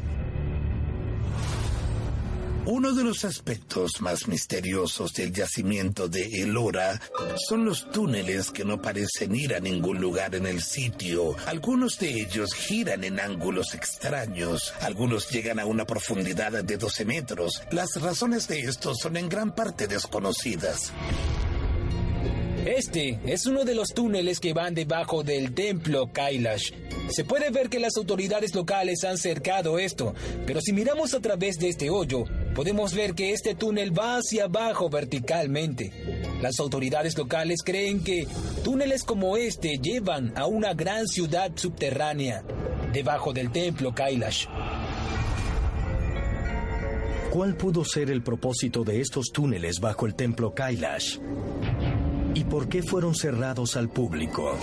Uno 2.71 2.93
de 2.93 3.03
los 3.03 3.25
aspectos 3.25 3.99
más 3.99 4.29
misteriosos 4.29 5.13
del 5.13 5.33
yacimiento 5.33 6.07
de 6.07 6.41
Elora 6.41 7.01
son 7.49 7.65
los 7.65 7.91
túneles 7.91 8.49
que 8.49 8.63
no 8.63 8.81
parecen 8.81 9.35
ir 9.35 9.53
a 9.53 9.59
ningún 9.59 9.99
lugar 9.99 10.35
en 10.35 10.45
el 10.45 10.61
sitio. 10.61 11.35
Algunos 11.47 11.99
de 11.99 12.21
ellos 12.21 12.53
giran 12.53 13.03
en 13.03 13.19
ángulos 13.19 13.73
extraños, 13.73 14.73
algunos 14.79 15.29
llegan 15.29 15.59
a 15.59 15.65
una 15.65 15.83
profundidad 15.83 16.63
de 16.63 16.77
12 16.77 17.03
metros. 17.03 17.61
Las 17.71 18.01
razones 18.01 18.47
de 18.47 18.61
esto 18.61 18.95
son 18.95 19.17
en 19.17 19.27
gran 19.27 19.53
parte 19.53 19.87
desconocidas. 19.89 20.93
Este 22.65 23.19
es 23.25 23.47
uno 23.47 23.65
de 23.65 23.73
los 23.73 23.87
túneles 23.89 24.39
que 24.39 24.53
van 24.53 24.75
debajo 24.75 25.23
del 25.23 25.55
templo 25.55 26.11
Kailash. 26.13 26.71
Se 27.09 27.25
puede 27.25 27.49
ver 27.49 27.69
que 27.69 27.79
las 27.79 27.97
autoridades 27.97 28.53
locales 28.53 29.03
han 29.03 29.17
cercado 29.17 29.79
esto, 29.79 30.13
pero 30.45 30.61
si 30.61 30.71
miramos 30.71 31.15
a 31.15 31.21
través 31.21 31.57
de 31.57 31.69
este 31.69 31.89
hoyo, 31.89 32.23
podemos 32.53 32.93
ver 32.93 33.15
que 33.15 33.33
este 33.33 33.55
túnel 33.55 33.97
va 33.97 34.17
hacia 34.17 34.43
abajo 34.43 34.91
verticalmente. 34.91 35.91
Las 36.39 36.59
autoridades 36.59 37.17
locales 37.17 37.63
creen 37.65 38.03
que 38.03 38.27
túneles 38.63 39.03
como 39.05 39.37
este 39.37 39.79
llevan 39.79 40.31
a 40.37 40.45
una 40.45 40.75
gran 40.75 41.07
ciudad 41.07 41.51
subterránea, 41.55 42.43
debajo 42.93 43.33
del 43.33 43.51
templo 43.51 43.95
Kailash. 43.95 44.45
¿Cuál 47.31 47.55
pudo 47.55 47.83
ser 47.85 48.11
el 48.11 48.21
propósito 48.21 48.83
de 48.83 49.01
estos 49.01 49.31
túneles 49.31 49.79
bajo 49.79 50.05
el 50.05 50.13
templo 50.13 50.53
Kailash? 50.53 51.17
¿Y 52.33 52.45
por 52.45 52.69
qué 52.69 52.81
fueron 52.81 53.13
cerrados 53.13 53.75
al 53.75 53.89
público? 53.89 54.57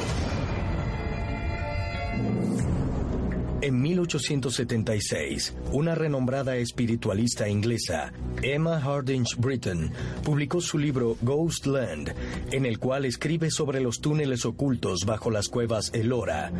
En 3.60 3.82
1876, 3.82 5.54
una 5.72 5.94
renombrada 5.94 6.56
espiritualista 6.56 7.48
inglesa, 7.48 8.12
Emma 8.40 8.80
Hardinge 8.80 9.34
Britton, 9.36 9.90
publicó 10.22 10.60
su 10.60 10.78
libro 10.78 11.16
Ghost 11.20 11.66
Land, 11.66 12.14
en 12.52 12.64
el 12.64 12.78
cual 12.78 13.04
escribe 13.04 13.50
sobre 13.50 13.80
los 13.80 14.00
túneles 14.00 14.46
ocultos 14.46 15.00
bajo 15.04 15.30
las 15.30 15.48
cuevas 15.48 15.90
Elora 15.92 16.52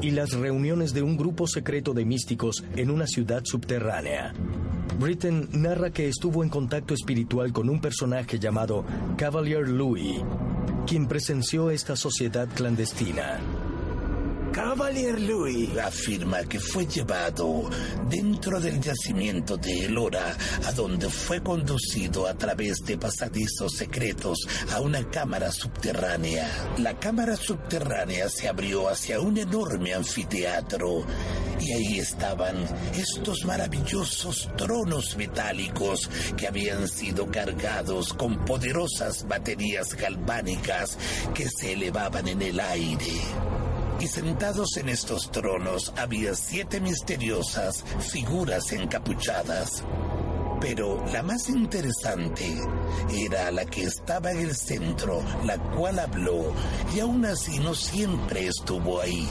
y 0.00 0.12
las 0.12 0.32
reuniones 0.32 0.94
de 0.94 1.02
un 1.02 1.16
grupo 1.16 1.46
secreto 1.46 1.92
de 1.92 2.04
místicos 2.04 2.64
en 2.76 2.90
una 2.90 3.06
ciudad 3.06 3.42
subterránea. 3.44 4.32
Britton 4.98 5.48
narra 5.52 5.90
que 5.90 6.08
estuvo 6.08 6.42
en 6.42 6.48
contacto 6.48 6.94
espiritual 6.94 7.52
con 7.52 7.68
un 7.68 7.80
personaje 7.80 8.38
llamado 8.38 8.84
Cavalier 9.16 9.68
Louis, 9.68 10.20
quien 10.86 11.06
presenció 11.06 11.70
esta 11.70 11.96
sociedad 11.96 12.48
clandestina. 12.54 13.38
Cavalier 14.58 15.20
Louis 15.20 15.78
afirma 15.78 16.42
que 16.42 16.58
fue 16.58 16.84
llevado 16.84 17.70
dentro 18.10 18.58
del 18.58 18.80
yacimiento 18.80 19.56
de 19.56 19.84
Elora, 19.84 20.36
a 20.64 20.72
donde 20.72 21.08
fue 21.08 21.40
conducido 21.40 22.26
a 22.26 22.34
través 22.34 22.78
de 22.84 22.98
pasadizos 22.98 23.76
secretos 23.76 24.48
a 24.72 24.80
una 24.80 25.08
cámara 25.10 25.52
subterránea. 25.52 26.50
La 26.78 26.98
cámara 26.98 27.36
subterránea 27.36 28.28
se 28.28 28.48
abrió 28.48 28.88
hacia 28.88 29.20
un 29.20 29.38
enorme 29.38 29.94
anfiteatro 29.94 31.04
y 31.60 31.72
ahí 31.72 31.98
estaban 32.00 32.56
estos 32.96 33.44
maravillosos 33.44 34.50
tronos 34.56 35.16
metálicos 35.16 36.10
que 36.36 36.48
habían 36.48 36.88
sido 36.88 37.30
cargados 37.30 38.12
con 38.12 38.44
poderosas 38.44 39.24
baterías 39.28 39.94
galvánicas 39.94 40.98
que 41.32 41.48
se 41.48 41.74
elevaban 41.74 42.26
en 42.26 42.42
el 42.42 42.58
aire 42.58 43.12
y 44.00 44.06
sentados 44.06 44.76
en 44.76 44.88
estos 44.88 45.30
tronos 45.30 45.92
había 45.96 46.34
siete 46.34 46.80
misteriosas 46.80 47.84
figuras 48.00 48.72
encapuchadas. 48.72 49.82
Pero 50.60 51.04
la 51.12 51.22
más 51.22 51.48
interesante 51.48 52.46
era 53.12 53.50
la 53.50 53.64
que 53.64 53.84
estaba 53.84 54.32
en 54.32 54.38
el 54.38 54.56
centro, 54.56 55.22
la 55.44 55.58
cual 55.58 55.98
habló 55.98 56.52
y 56.94 57.00
aún 57.00 57.24
así 57.24 57.58
no 57.58 57.74
siempre 57.74 58.46
estuvo 58.46 59.00
ahí. 59.00 59.28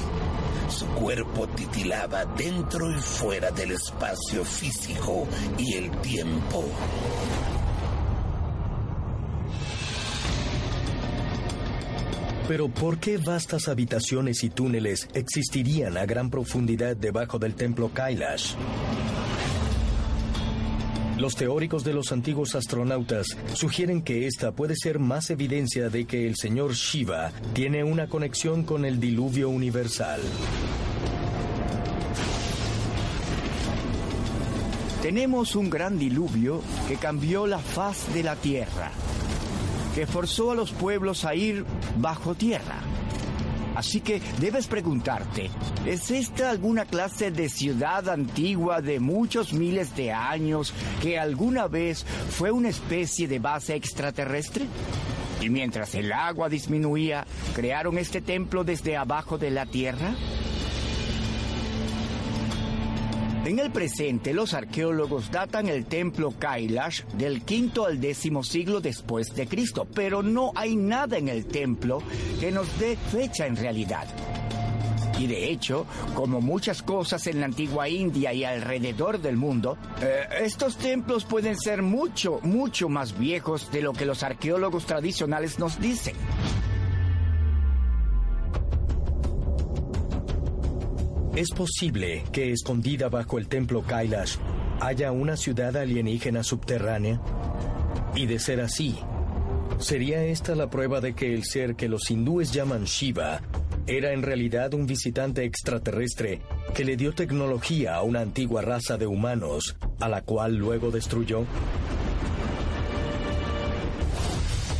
Su 0.69 0.85
cuerpo 0.87 1.47
titilaba 1.47 2.25
dentro 2.25 2.89
y 2.91 2.99
fuera 2.99 3.51
del 3.51 3.71
espacio 3.71 4.43
físico 4.43 5.27
y 5.57 5.75
el 5.75 5.91
tiempo. 6.01 6.63
Pero 12.47 12.69
¿por 12.69 12.97
qué 12.97 13.17
vastas 13.17 13.67
habitaciones 13.67 14.41
y 14.45 14.49
túneles 14.49 15.09
existirían 15.13 15.97
a 15.97 16.05
gran 16.05 16.29
profundidad 16.29 16.95
debajo 16.95 17.39
del 17.39 17.55
templo 17.55 17.91
Kailash? 17.93 18.53
Los 21.17 21.35
teóricos 21.35 21.83
de 21.83 21.93
los 21.93 22.13
antiguos 22.13 22.55
astronautas 22.55 23.35
sugieren 23.53 24.01
que 24.01 24.27
esta 24.27 24.53
puede 24.53 24.75
ser 24.77 24.97
más 24.97 25.29
evidencia 25.29 25.89
de 25.89 26.05
que 26.05 26.25
el 26.25 26.37
señor 26.37 26.73
Shiva 26.73 27.33
tiene 27.53 27.83
una 27.83 28.07
conexión 28.07 28.63
con 28.63 28.85
el 28.85 28.99
diluvio 28.99 29.49
universal. 29.49 30.21
Tenemos 35.01 35.55
un 35.55 35.69
gran 35.69 35.99
diluvio 35.99 36.61
que 36.87 36.95
cambió 36.95 37.45
la 37.45 37.59
faz 37.59 38.13
de 38.13 38.23
la 38.23 38.35
Tierra 38.37 38.91
que 39.97 40.05
forzó 40.05 40.51
a 40.51 40.53
los 40.53 40.71
pueblos 40.73 41.25
a 41.25 41.33
ir 41.33 41.65
bajo 41.97 42.35
tierra. 42.35 42.75
Así 43.73 43.99
que 43.99 44.21
debes 44.39 44.67
preguntarte, 44.67 45.49
¿es 45.87 46.11
esta 46.11 46.51
alguna 46.51 46.85
clase 46.85 47.31
de 47.31 47.49
ciudad 47.49 48.07
antigua 48.07 48.79
de 48.79 48.99
muchos 48.99 49.53
miles 49.53 49.95
de 49.95 50.11
años 50.11 50.71
que 51.01 51.17
alguna 51.17 51.67
vez 51.67 52.05
fue 52.29 52.51
una 52.51 52.69
especie 52.69 53.27
de 53.27 53.39
base 53.39 53.73
extraterrestre? 53.73 54.67
Y 55.41 55.49
mientras 55.49 55.95
el 55.95 56.11
agua 56.11 56.47
disminuía, 56.47 57.25
¿crearon 57.55 57.97
este 57.97 58.21
templo 58.21 58.63
desde 58.63 58.97
abajo 58.97 59.39
de 59.39 59.49
la 59.49 59.65
tierra? 59.65 60.13
En 63.47 63.59
el 63.59 63.71
presente, 63.71 64.33
los 64.33 64.53
arqueólogos 64.53 65.31
datan 65.31 65.69
el 65.69 65.85
templo 65.85 66.33
Kailash 66.37 67.03
del 67.13 67.43
quinto 67.43 67.85
al 67.85 68.01
décimo 68.01 68.43
siglo 68.43 68.81
después 68.81 69.33
de 69.33 69.47
Cristo, 69.47 69.87
pero 69.93 70.21
no 70.21 70.51
hay 70.53 70.75
nada 70.75 71.17
en 71.17 71.29
el 71.29 71.45
templo 71.45 72.03
que 72.41 72.51
nos 72.51 72.77
dé 72.77 72.97
fecha 72.97 73.47
en 73.47 73.55
realidad. 73.55 74.05
Y 75.17 75.27
de 75.27 75.49
hecho, 75.49 75.85
como 76.13 76.41
muchas 76.41 76.83
cosas 76.83 77.25
en 77.27 77.39
la 77.39 77.45
antigua 77.45 77.87
India 77.87 78.33
y 78.33 78.43
alrededor 78.43 79.21
del 79.21 79.37
mundo, 79.37 79.77
eh, 80.01 80.25
estos 80.41 80.75
templos 80.75 81.23
pueden 81.23 81.57
ser 81.57 81.81
mucho, 81.81 82.41
mucho 82.43 82.89
más 82.89 83.17
viejos 83.17 83.71
de 83.71 83.81
lo 83.81 83.93
que 83.93 84.05
los 84.05 84.23
arqueólogos 84.23 84.85
tradicionales 84.85 85.57
nos 85.57 85.79
dicen. 85.79 86.17
Es 91.37 91.51
posible 91.51 92.23
que 92.31 92.51
escondida 92.51 93.09
bajo 93.09 93.37
el 93.37 93.47
templo 93.47 93.83
Kailash 93.83 94.37
haya 94.79 95.11
una 95.11 95.37
ciudad 95.37 95.77
alienígena 95.77 96.41
subterránea. 96.41 97.21
Y 98.15 98.25
de 98.25 98.39
ser 98.39 98.59
así, 98.59 98.95
¿sería 99.77 100.25
esta 100.25 100.55
la 100.55 100.71
prueba 100.71 100.99
de 100.99 101.13
que 101.13 101.35
el 101.35 101.43
ser 101.43 101.75
que 101.75 101.89
los 101.89 102.09
hindúes 102.09 102.51
llaman 102.51 102.85
Shiva 102.85 103.43
era 103.85 104.13
en 104.13 104.23
realidad 104.23 104.73
un 104.73 104.87
visitante 104.87 105.43
extraterrestre 105.43 106.41
que 106.73 106.83
le 106.83 106.97
dio 106.97 107.13
tecnología 107.13 107.93
a 107.93 108.01
una 108.01 108.21
antigua 108.21 108.63
raza 108.63 108.97
de 108.97 109.05
humanos, 109.05 109.77
a 109.99 110.09
la 110.09 110.23
cual 110.23 110.55
luego 110.55 110.89
destruyó? 110.89 111.45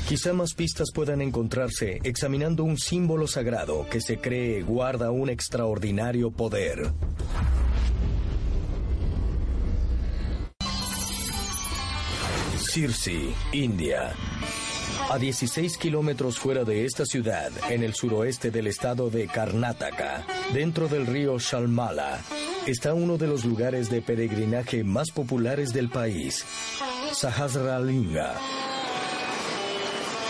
Quizá 0.07 0.31
más 0.31 0.53
pistas 0.53 0.87
puedan 0.93 1.21
encontrarse 1.21 1.99
examinando 2.01 2.63
un 2.63 2.77
símbolo 2.77 3.27
sagrado 3.27 3.85
que 3.89 3.99
se 3.99 4.19
cree 4.19 4.61
guarda 4.61 5.11
un 5.11 5.29
extraordinario 5.29 6.31
poder. 6.31 6.93
Sirsi, 12.57 13.33
India. 13.51 14.13
A 15.09 15.17
16 15.17 15.77
kilómetros 15.77 16.39
fuera 16.39 16.63
de 16.63 16.85
esta 16.85 17.05
ciudad, 17.05 17.51
en 17.69 17.83
el 17.83 17.93
suroeste 17.93 18.49
del 18.49 18.67
estado 18.67 19.09
de 19.09 19.27
Karnataka, 19.27 20.25
dentro 20.53 20.87
del 20.87 21.05
río 21.05 21.37
Shalmala, 21.37 22.21
está 22.65 22.93
uno 22.93 23.17
de 23.17 23.27
los 23.27 23.43
lugares 23.43 23.89
de 23.89 24.01
peregrinaje 24.01 24.85
más 24.85 25.11
populares 25.11 25.73
del 25.73 25.89
país, 25.89 26.45
Sahasralinga. 27.11 28.66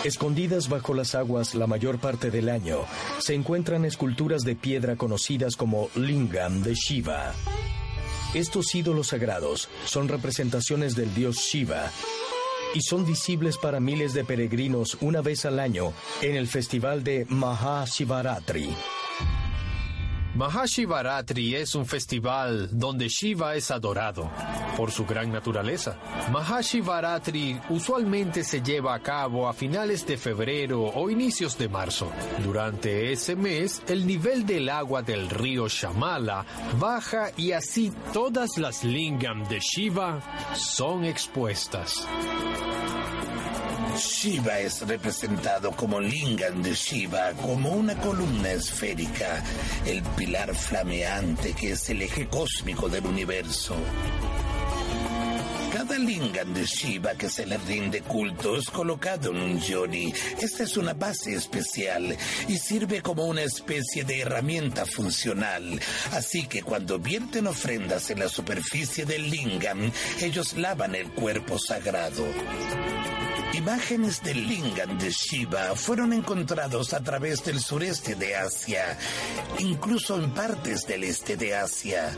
Escondidas 0.04 0.68
bajo 0.68 0.94
las 0.94 1.16
aguas 1.16 1.56
la 1.56 1.66
mayor 1.66 1.98
parte 1.98 2.30
del 2.30 2.48
año, 2.48 2.84
se 3.18 3.34
encuentran 3.34 3.84
esculturas 3.84 4.42
de 4.42 4.54
piedra 4.54 4.94
conocidas 4.94 5.56
como 5.56 5.90
Lingam 5.96 6.62
de 6.62 6.74
Shiva. 6.74 7.34
Estos 8.32 8.72
ídolos 8.74 9.08
sagrados 9.08 9.68
son 9.86 10.06
representaciones 10.06 10.94
del 10.94 11.12
dios 11.14 11.38
Shiva 11.38 11.90
y 12.74 12.82
son 12.82 13.06
visibles 13.06 13.56
para 13.58 13.80
miles 13.80 14.14
de 14.14 14.24
peregrinos 14.24 14.98
una 15.00 15.20
vez 15.20 15.44
al 15.44 15.58
año 15.58 15.92
en 16.22 16.36
el 16.36 16.46
festival 16.46 17.02
de 17.02 17.26
Mahashivaratri. 17.28 18.70
Mahashivaratri 20.38 21.56
es 21.56 21.74
un 21.74 21.84
festival 21.84 22.68
donde 22.70 23.08
Shiva 23.08 23.56
es 23.56 23.72
adorado 23.72 24.30
por 24.76 24.92
su 24.92 25.04
gran 25.04 25.32
naturaleza. 25.32 25.98
Mahashivaratri 26.30 27.60
usualmente 27.70 28.44
se 28.44 28.62
lleva 28.62 28.94
a 28.94 29.00
cabo 29.00 29.48
a 29.48 29.52
finales 29.52 30.06
de 30.06 30.16
febrero 30.16 30.92
o 30.94 31.10
inicios 31.10 31.58
de 31.58 31.68
marzo. 31.68 32.12
Durante 32.44 33.10
ese 33.10 33.34
mes, 33.34 33.82
el 33.88 34.06
nivel 34.06 34.46
del 34.46 34.68
agua 34.68 35.02
del 35.02 35.28
río 35.28 35.66
Shamala 35.66 36.46
baja 36.78 37.32
y 37.36 37.50
así 37.50 37.92
todas 38.12 38.58
las 38.58 38.84
lingam 38.84 39.42
de 39.48 39.58
Shiva 39.58 40.20
son 40.54 41.04
expuestas. 41.04 42.06
Shiva 43.98 44.60
es 44.60 44.86
representado 44.86 45.72
como 45.72 45.98
Lingam 45.98 46.62
de 46.62 46.72
Shiva, 46.72 47.32
como 47.32 47.72
una 47.72 47.96
columna 47.96 48.52
esférica, 48.52 49.42
el 49.84 50.02
pilar 50.16 50.54
flameante 50.54 51.52
que 51.52 51.72
es 51.72 51.90
el 51.90 52.02
eje 52.02 52.28
cósmico 52.28 52.88
del 52.88 53.06
universo. 53.06 53.74
Cada 55.72 55.98
lingam 55.98 56.54
de 56.54 56.64
Shiva 56.64 57.14
que 57.14 57.28
se 57.28 57.44
le 57.44 57.58
rinde 57.58 58.02
culto 58.02 58.56
es 58.56 58.70
colocado 58.70 59.30
en 59.30 59.36
un 59.36 59.60
yoni. 59.60 60.14
Esta 60.40 60.62
es 60.62 60.76
una 60.76 60.94
base 60.94 61.34
especial 61.34 62.16
y 62.46 62.56
sirve 62.56 63.02
como 63.02 63.26
una 63.26 63.42
especie 63.42 64.04
de 64.04 64.20
herramienta 64.20 64.86
funcional. 64.86 65.80
Así 66.12 66.46
que 66.46 66.62
cuando 66.62 67.00
vierten 67.00 67.48
ofrendas 67.48 68.10
en 68.10 68.20
la 68.20 68.28
superficie 68.28 69.04
del 69.04 69.28
lingam, 69.28 69.90
ellos 70.20 70.56
lavan 70.56 70.94
el 70.94 71.10
cuerpo 71.10 71.58
sagrado. 71.58 72.24
Imágenes 73.54 74.22
del 74.22 74.46
lingam 74.46 74.98
de 74.98 75.10
Shiva 75.10 75.74
fueron 75.74 76.12
encontrados 76.12 76.92
a 76.92 77.02
través 77.02 77.44
del 77.44 77.58
sureste 77.60 78.14
de 78.14 78.36
Asia, 78.36 78.98
incluso 79.58 80.22
en 80.22 80.30
partes 80.30 80.86
del 80.86 81.04
este 81.04 81.36
de 81.36 81.54
Asia. 81.54 82.14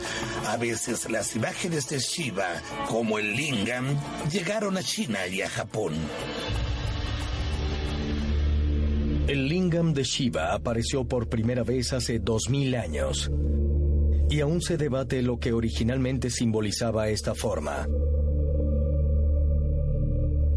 A 0.47 0.57
veces 0.57 1.09
las 1.09 1.35
imágenes 1.35 1.87
de 1.87 1.99
Shiva, 1.99 2.61
como 2.87 3.17
el 3.17 3.33
lingam, 3.33 3.97
llegaron 4.29 4.77
a 4.77 4.83
China 4.83 5.25
y 5.27 5.41
a 5.41 5.49
Japón. 5.49 5.93
El 9.27 9.47
lingam 9.47 9.93
de 9.93 10.03
Shiva 10.03 10.53
apareció 10.53 11.05
por 11.05 11.29
primera 11.29 11.63
vez 11.63 11.93
hace 11.93 12.19
2000 12.19 12.75
años. 12.75 13.31
Y 14.29 14.41
aún 14.41 14.61
se 14.61 14.77
debate 14.77 15.21
lo 15.21 15.39
que 15.39 15.53
originalmente 15.53 16.29
simbolizaba 16.29 17.07
esta 17.09 17.33
forma. 17.33 17.87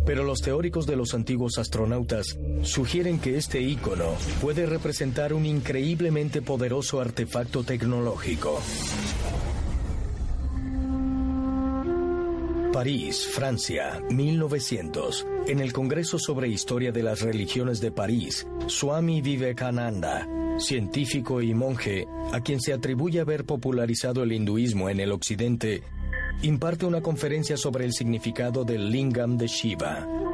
Pero 0.07 0.25
los 0.25 0.41
teóricos 0.41 0.87
de 0.87 0.97
los 0.97 1.15
antiguos 1.15 1.59
astronautas 1.59 2.39
sugieren 2.63 3.19
que 3.19 3.37
este 3.37 3.61
ícono 3.61 4.15
puede 4.41 4.67
representar 4.67 5.33
un 5.33 5.47
increíblemente 5.47 6.43
poderoso 6.43 7.01
artefacto 7.01 7.65
tecnológico. 7.65 8.61
París, 12.75 13.29
Francia, 13.31 14.03
1900. 14.11 15.27
En 15.47 15.61
el 15.61 15.73
Congreso 15.73 16.19
sobre 16.19 16.49
Historia 16.49 16.91
de 16.91 17.05
las 17.05 17.21
Religiones 17.21 17.81
de 17.81 17.93
París, 17.93 18.49
Swami 18.67 19.23
Vivekananda, 19.23 20.27
científico 20.59 21.41
y 21.41 21.55
monje, 21.55 22.09
a 22.33 22.41
quien 22.41 22.61
se 22.61 22.73
atribuye 22.73 23.21
haber 23.21 23.45
popularizado 23.45 24.25
el 24.25 24.33
hinduismo 24.33 24.91
en 24.91 24.99
el 24.99 25.13
occidente, 25.13 25.85
imparte 26.43 26.87
una 26.87 27.01
conferencia 27.01 27.57
sobre 27.57 27.85
el 27.85 27.93
significado 27.93 28.65
del 28.65 28.91
lingam 28.91 29.37
de 29.37 29.47
Shiva. 29.47 30.34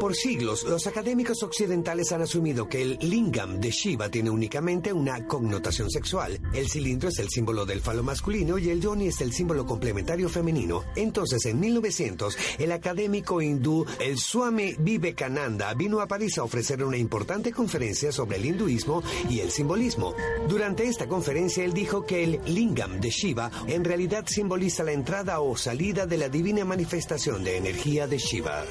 Por 0.00 0.14
siglos, 0.14 0.64
los 0.64 0.86
académicos 0.86 1.42
occidentales 1.42 2.12
han 2.12 2.22
asumido 2.22 2.68
que 2.68 2.82
el 2.82 2.98
lingam 3.00 3.60
de 3.60 3.70
Shiva 3.70 4.10
tiene 4.10 4.28
únicamente 4.28 4.92
una 4.92 5.26
connotación 5.26 5.90
sexual. 5.90 6.40
El 6.52 6.68
cilindro 6.68 7.08
es 7.08 7.18
el 7.20 7.30
símbolo 7.30 7.64
del 7.64 7.80
falo 7.80 8.02
masculino 8.02 8.58
y 8.58 8.70
el 8.70 8.80
yoni 8.80 9.08
es 9.08 9.20
el 9.20 9.32
símbolo 9.32 9.64
complementario 9.64 10.28
femenino. 10.28 10.84
Entonces, 10.96 11.46
en 11.46 11.60
1900, 11.60 12.36
el 12.58 12.72
académico 12.72 13.40
hindú, 13.40 13.86
el 14.00 14.18
Swami 14.18 14.74
Vivekananda, 14.78 15.72
vino 15.74 16.00
a 16.00 16.08
París 16.08 16.38
a 16.38 16.44
ofrecer 16.44 16.82
una 16.84 16.98
importante 16.98 17.52
conferencia 17.52 18.12
sobre 18.12 18.36
el 18.36 18.46
hinduismo 18.46 19.02
y 19.30 19.40
el 19.40 19.50
simbolismo. 19.50 20.14
Durante 20.48 20.86
esta 20.86 21.06
conferencia, 21.06 21.64
él 21.64 21.72
dijo 21.72 22.04
que 22.04 22.24
el 22.24 22.40
lingam 22.46 23.00
de 23.00 23.10
Shiva 23.10 23.50
en 23.68 23.84
realidad 23.84 24.24
simboliza 24.26 24.82
la 24.82 24.92
entrada 24.92 25.40
o 25.40 25.56
salida 25.56 26.06
de 26.06 26.18
la 26.18 26.28
divina 26.28 26.64
manifestación 26.64 27.44
de 27.44 27.56
energía 27.56 28.06
de 28.06 28.18
Shiva 28.18 28.64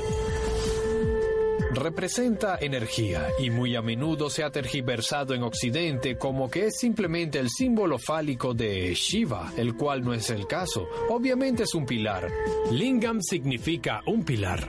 representa 1.75 2.57
energía 2.59 3.27
y 3.39 3.49
muy 3.49 3.75
a 3.75 3.81
menudo 3.81 4.29
se 4.29 4.43
ha 4.43 4.51
tergiversado 4.51 5.33
en 5.33 5.43
Occidente 5.43 6.17
como 6.17 6.49
que 6.49 6.67
es 6.67 6.77
simplemente 6.77 7.39
el 7.39 7.49
símbolo 7.49 7.97
fálico 7.97 8.53
de 8.53 8.93
Shiva, 8.93 9.51
el 9.57 9.75
cual 9.75 10.03
no 10.03 10.13
es 10.13 10.29
el 10.29 10.47
caso. 10.47 10.88
Obviamente 11.09 11.63
es 11.63 11.73
un 11.73 11.86
pilar. 11.86 12.29
Lingam 12.71 13.21
significa 13.21 14.01
un 14.05 14.23
pilar. 14.23 14.67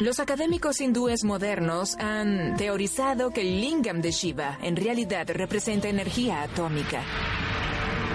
Los 0.00 0.18
académicos 0.18 0.80
hindúes 0.80 1.22
modernos 1.22 1.96
han 1.98 2.56
teorizado 2.56 3.30
que 3.30 3.42
el 3.42 3.60
lingam 3.60 4.00
de 4.00 4.10
Shiva 4.10 4.58
en 4.60 4.74
realidad 4.74 5.28
representa 5.30 5.88
energía 5.88 6.42
atómica. 6.42 7.04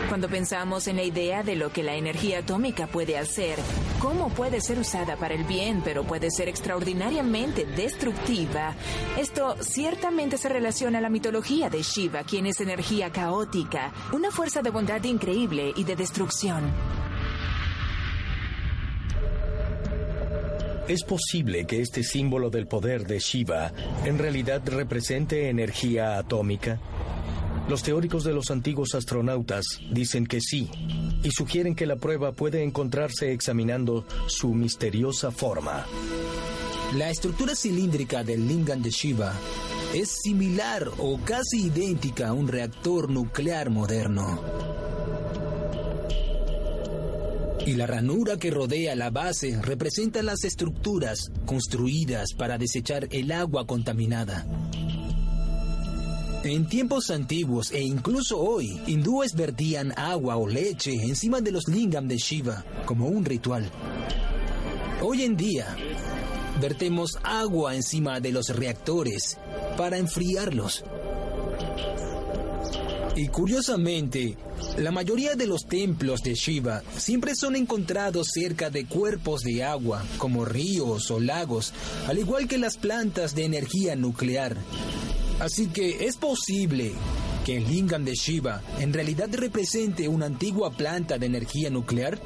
Cuando 0.10 0.28
pensamos 0.28 0.88
en 0.88 0.96
la 0.96 1.04
idea 1.04 1.44
de 1.44 1.56
lo 1.56 1.72
que 1.72 1.84
la 1.84 1.96
energía 1.96 2.40
atómica 2.40 2.88
puede 2.88 3.16
hacer, 3.16 3.60
cómo 4.00 4.30
puede 4.30 4.60
ser 4.60 4.80
usada 4.80 5.16
para 5.18 5.36
el 5.36 5.44
bien, 5.44 5.84
pero 5.86 6.04
puede 6.04 6.32
ser 6.32 6.50
extraordinariamente 6.50 7.68
destructiva, 7.68 8.74
esto 9.20 9.56
ciertamente 9.62 10.40
se 10.40 10.50
relaciona 10.50 10.98
a 10.98 11.02
la 11.02 11.12
mitología 11.12 11.70
de 11.70 11.84
Shiva, 11.84 12.24
quien 12.24 12.48
es 12.48 12.60
energía 12.60 13.12
caótica, 13.12 13.94
una 14.12 14.32
fuerza 14.32 14.64
de 14.64 14.72
bondad 14.72 15.04
increíble 15.04 15.74
y 15.76 15.84
de 15.84 15.96
destrucción. 15.96 16.74
¿Es 20.88 21.04
posible 21.04 21.68
que 21.68 21.82
este 21.82 22.02
símbolo 22.02 22.50
del 22.50 22.66
poder 22.66 23.06
de 23.06 23.20
Shiva 23.20 23.72
en 24.06 24.18
realidad 24.18 24.64
represente 24.66 25.50
energía 25.50 26.18
atómica? 26.18 26.80
Los 27.70 27.84
teóricos 27.84 28.24
de 28.24 28.34
los 28.34 28.50
antiguos 28.50 28.96
astronautas 28.96 29.64
dicen 29.92 30.26
que 30.26 30.42
sí 30.42 30.68
y 31.22 31.30
sugieren 31.30 31.76
que 31.76 31.86
la 31.86 31.98
prueba 31.98 32.32
puede 32.32 32.64
encontrarse 32.64 33.32
examinando 33.32 34.06
su 34.26 34.56
misteriosa 34.56 35.30
forma. 35.30 35.86
La 36.98 37.12
estructura 37.12 37.54
cilíndrica 37.56 38.24
del 38.24 38.48
lingam 38.48 38.82
de 38.82 38.90
Shiva 38.90 39.36
es 39.94 40.10
similar 40.24 40.90
o 40.98 41.20
casi 41.24 41.68
idéntica 41.68 42.30
a 42.30 42.34
un 42.34 42.48
reactor 42.48 43.12
nuclear 43.12 43.70
moderno. 43.70 44.42
Y 47.68 47.74
la 47.74 47.86
ranura 47.86 48.38
que 48.38 48.50
rodea 48.50 48.96
la 48.96 49.12
base 49.12 49.62
representa 49.62 50.24
las 50.24 50.44
estructuras 50.44 51.32
construidas 51.46 52.34
para 52.36 52.58
desechar 52.58 53.08
el 53.12 53.32
agua 53.32 53.68
contaminada. 53.68 54.48
En 56.44 56.68
tiempos 56.68 57.10
antiguos 57.10 57.72
e 57.72 57.82
incluso 57.82 58.40
hoy, 58.40 58.80
hindúes 58.88 59.36
vertían 59.36 59.92
agua 59.98 60.38
o 60.38 60.48
leche 60.48 60.94
encima 60.94 61.42
de 61.42 61.52
los 61.52 61.68
lingam 61.68 62.08
de 62.08 62.18
Shiva 62.18 62.64
como 62.86 63.08
un 63.08 63.26
ritual. 63.26 63.70
Hoy 65.02 65.24
en 65.24 65.36
día, 65.36 65.76
vertemos 66.62 67.18
agua 67.24 67.76
encima 67.76 68.22
de 68.22 68.32
los 68.32 68.56
reactores 68.56 69.38
para 69.76 69.98
enfriarlos. 69.98 70.86
Y 73.18 73.28
curiosamente, 73.28 74.38
la 74.78 74.92
mayoría 74.92 75.36
de 75.36 75.46
los 75.46 75.66
templos 75.66 76.22
de 76.22 76.36
Shiva 76.36 76.84
siempre 76.96 77.36
son 77.36 77.58
encontrados 77.58 78.30
cerca 78.34 78.70
de 78.70 78.86
cuerpos 78.86 79.42
de 79.42 79.66
agua, 79.66 80.06
como 80.18 80.46
ríos 80.46 81.12
o 81.12 81.20
lagos, 81.20 81.74
al 82.08 82.18
igual 82.18 82.48
que 82.48 82.58
las 82.58 82.78
plantas 82.78 83.36
de 83.36 83.44
energía 83.44 83.98
nuclear. 83.98 84.56
Así 85.40 85.68
que 85.68 86.06
es 86.06 86.18
posible 86.18 86.92
que 87.46 87.58
el 87.58 87.68
lingam 87.68 88.04
de 88.04 88.14
Shiva 88.14 88.62
en 88.80 88.92
realidad 88.92 89.30
represente 89.32 90.08
una 90.08 90.26
antigua 90.26 90.70
planta 90.72 91.18
de 91.18 91.28
energía 91.28 91.70
nuclear. 91.70 92.20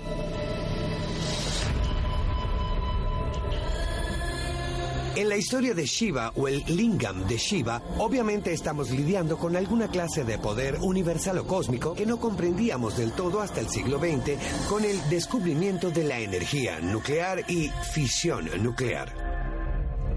En 5.15 5.30
la 5.30 5.38
historia 5.38 5.76
de 5.76 5.86
Shiva 5.86 6.34
o 6.36 6.47
el 6.47 6.63
lingam 6.65 7.28
de 7.28 7.38
Shiva, 7.38 7.84
obviamente 7.99 8.52
estamos 8.52 8.89
lidiando 8.89 9.38
con 9.38 9.56
alguna 9.56 9.89
clase 9.89 10.23
de 10.23 10.39
poder 10.39 10.80
universal 10.82 11.38
o 11.38 11.45
cósmico 11.45 11.93
que 11.93 12.08
no 12.08 12.19
comprendíamos 12.19 12.97
del 12.97 13.12
todo 13.12 13.41
hasta 13.41 13.60
el 13.60 13.69
siglo 13.69 13.99
XX 13.99 14.39
con 14.67 14.84
el 14.84 14.97
descubrimiento 15.12 15.91
de 15.91 16.04
la 16.04 16.17
energía 16.17 16.80
nuclear 16.80 17.45
y 17.47 17.69
fisión 17.93 18.49
nuclear. 18.63 19.33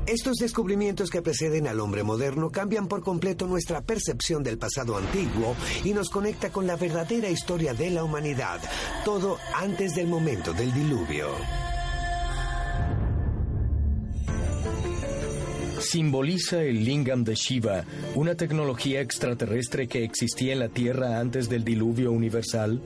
Estos 0.07 0.37
descubrimientos 0.37 1.11
que 1.11 1.21
preceden 1.21 1.66
al 1.66 1.81
hombre 1.81 2.05
moderno 2.05 2.51
cambian 2.51 2.87
por 2.87 3.03
completo 3.03 3.49
nuestra 3.49 3.83
percepción 3.83 4.45
del 4.45 4.57
pasado 4.57 4.97
antiguo 4.97 5.57
y 5.85 5.92
nos 5.92 6.11
conecta 6.11 6.51
con 6.51 6.64
la 6.64 6.77
verdadera 6.77 7.29
historia 7.29 7.75
de 7.75 7.90
la 7.90 8.05
humanidad, 8.05 8.61
todo 9.05 9.37
antes 9.55 9.97
del 9.97 10.07
momento 10.07 10.53
del 10.53 10.73
diluvio. 10.73 11.27
¿Simboliza 15.81 16.62
el 16.62 16.85
lingam 16.85 17.25
de 17.25 17.35
Shiva 17.35 17.85
una 18.14 18.35
tecnología 18.35 19.01
extraterrestre 19.01 19.88
que 19.88 20.05
existía 20.05 20.53
en 20.53 20.61
la 20.61 20.69
Tierra 20.69 21.19
antes 21.19 21.49
del 21.49 21.64
diluvio 21.64 22.12
universal? 22.12 22.81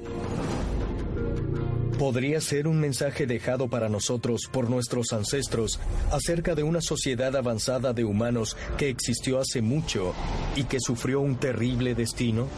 ¿Podría 2.00 2.40
ser 2.40 2.66
un 2.66 2.80
mensaje 2.80 3.26
dejado 3.26 3.68
para 3.68 3.90
nosotros 3.90 4.48
por 4.50 4.70
nuestros 4.70 5.12
ancestros 5.12 5.78
acerca 6.10 6.54
de 6.54 6.62
una 6.62 6.80
sociedad 6.80 7.36
avanzada 7.36 7.92
de 7.92 8.04
humanos 8.04 8.56
que 8.78 8.88
existió 8.88 9.38
hace 9.38 9.60
mucho 9.60 10.14
y 10.56 10.64
que 10.64 10.78
sufrió 10.80 11.20
un 11.20 11.36
terrible 11.36 11.94
destino? 11.94 12.48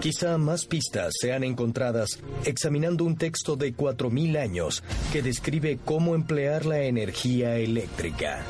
Quizá 0.00 0.36
más 0.36 0.64
pistas 0.64 1.12
sean 1.20 1.44
encontradas 1.44 2.18
examinando 2.44 3.04
un 3.04 3.16
texto 3.16 3.54
de 3.54 3.72
4.000 3.72 4.36
años 4.36 4.82
que 5.12 5.22
describe 5.22 5.78
cómo 5.84 6.16
emplear 6.16 6.66
la 6.66 6.82
energía 6.82 7.56
eléctrica. 7.56 8.44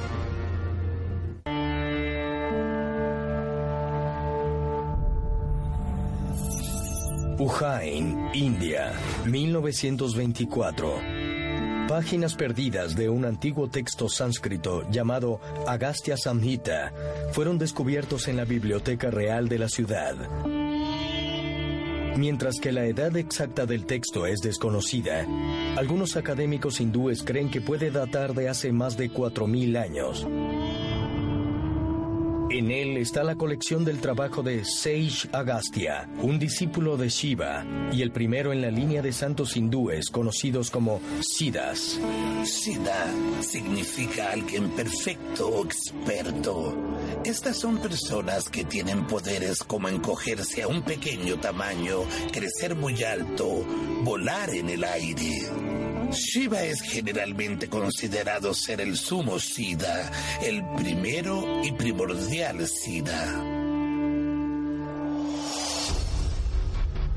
Ujjain, 7.38 8.30
India, 8.32 8.94
1924. 9.26 10.94
Páginas 11.86 12.34
perdidas 12.34 12.96
de 12.96 13.10
un 13.10 13.26
antiguo 13.26 13.68
texto 13.68 14.08
sánscrito 14.08 14.88
llamado 14.90 15.38
Agastya 15.66 16.16
Samhita 16.16 16.94
fueron 17.32 17.58
descubiertos 17.58 18.28
en 18.28 18.38
la 18.38 18.46
Biblioteca 18.46 19.10
Real 19.10 19.50
de 19.50 19.58
la 19.58 19.68
ciudad. 19.68 20.16
Mientras 22.16 22.58
que 22.58 22.72
la 22.72 22.86
edad 22.86 23.14
exacta 23.18 23.66
del 23.66 23.84
texto 23.84 24.26
es 24.26 24.40
desconocida, 24.40 25.26
algunos 25.76 26.16
académicos 26.16 26.80
hindúes 26.80 27.22
creen 27.22 27.50
que 27.50 27.60
puede 27.60 27.90
datar 27.90 28.32
de 28.32 28.48
hace 28.48 28.72
más 28.72 28.96
de 28.96 29.10
4.000 29.10 29.76
años. 29.76 30.26
En 32.56 32.70
él 32.70 32.96
está 32.96 33.22
la 33.22 33.34
colección 33.34 33.84
del 33.84 33.98
trabajo 33.98 34.42
de 34.42 34.64
Sage 34.64 35.28
Agastya, 35.30 36.08
un 36.22 36.38
discípulo 36.38 36.96
de 36.96 37.10
Shiva 37.10 37.66
y 37.92 38.00
el 38.00 38.12
primero 38.12 38.50
en 38.50 38.62
la 38.62 38.70
línea 38.70 39.02
de 39.02 39.12
santos 39.12 39.58
hindúes 39.58 40.08
conocidos 40.08 40.70
como 40.70 41.02
Siddhas. 41.20 42.00
Siddha 42.44 43.12
significa 43.42 44.32
alguien 44.32 44.70
perfecto 44.70 45.48
o 45.48 45.66
experto. 45.66 46.74
Estas 47.26 47.58
son 47.58 47.76
personas 47.76 48.48
que 48.48 48.64
tienen 48.64 49.06
poderes 49.06 49.62
como 49.62 49.90
encogerse 49.90 50.62
a 50.62 50.68
un 50.68 50.80
pequeño 50.80 51.38
tamaño, 51.38 52.04
crecer 52.32 52.74
muy 52.74 53.04
alto, 53.04 53.66
volar 54.02 54.48
en 54.48 54.70
el 54.70 54.82
aire. 54.82 55.85
Shiva 56.12 56.62
es 56.62 56.80
generalmente 56.82 57.68
considerado 57.68 58.54
ser 58.54 58.80
el 58.80 58.96
sumo 58.96 59.38
Siddha, 59.38 60.10
el 60.42 60.64
primero 60.76 61.62
y 61.64 61.72
primordial 61.72 62.66
Siddha. 62.66 63.56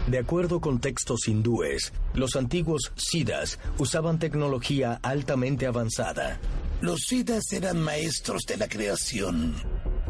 De 0.07 0.17
acuerdo 0.17 0.59
con 0.59 0.79
textos 0.79 1.27
hindúes, 1.27 1.93
los 2.15 2.35
antiguos 2.35 2.91
Siddhas 2.95 3.59
usaban 3.77 4.17
tecnología 4.17 4.99
altamente 5.03 5.67
avanzada. 5.67 6.39
Los 6.81 7.01
Siddhas 7.01 7.53
eran 7.53 7.79
maestros 7.81 8.43
de 8.47 8.57
la 8.57 8.67
creación. 8.67 9.55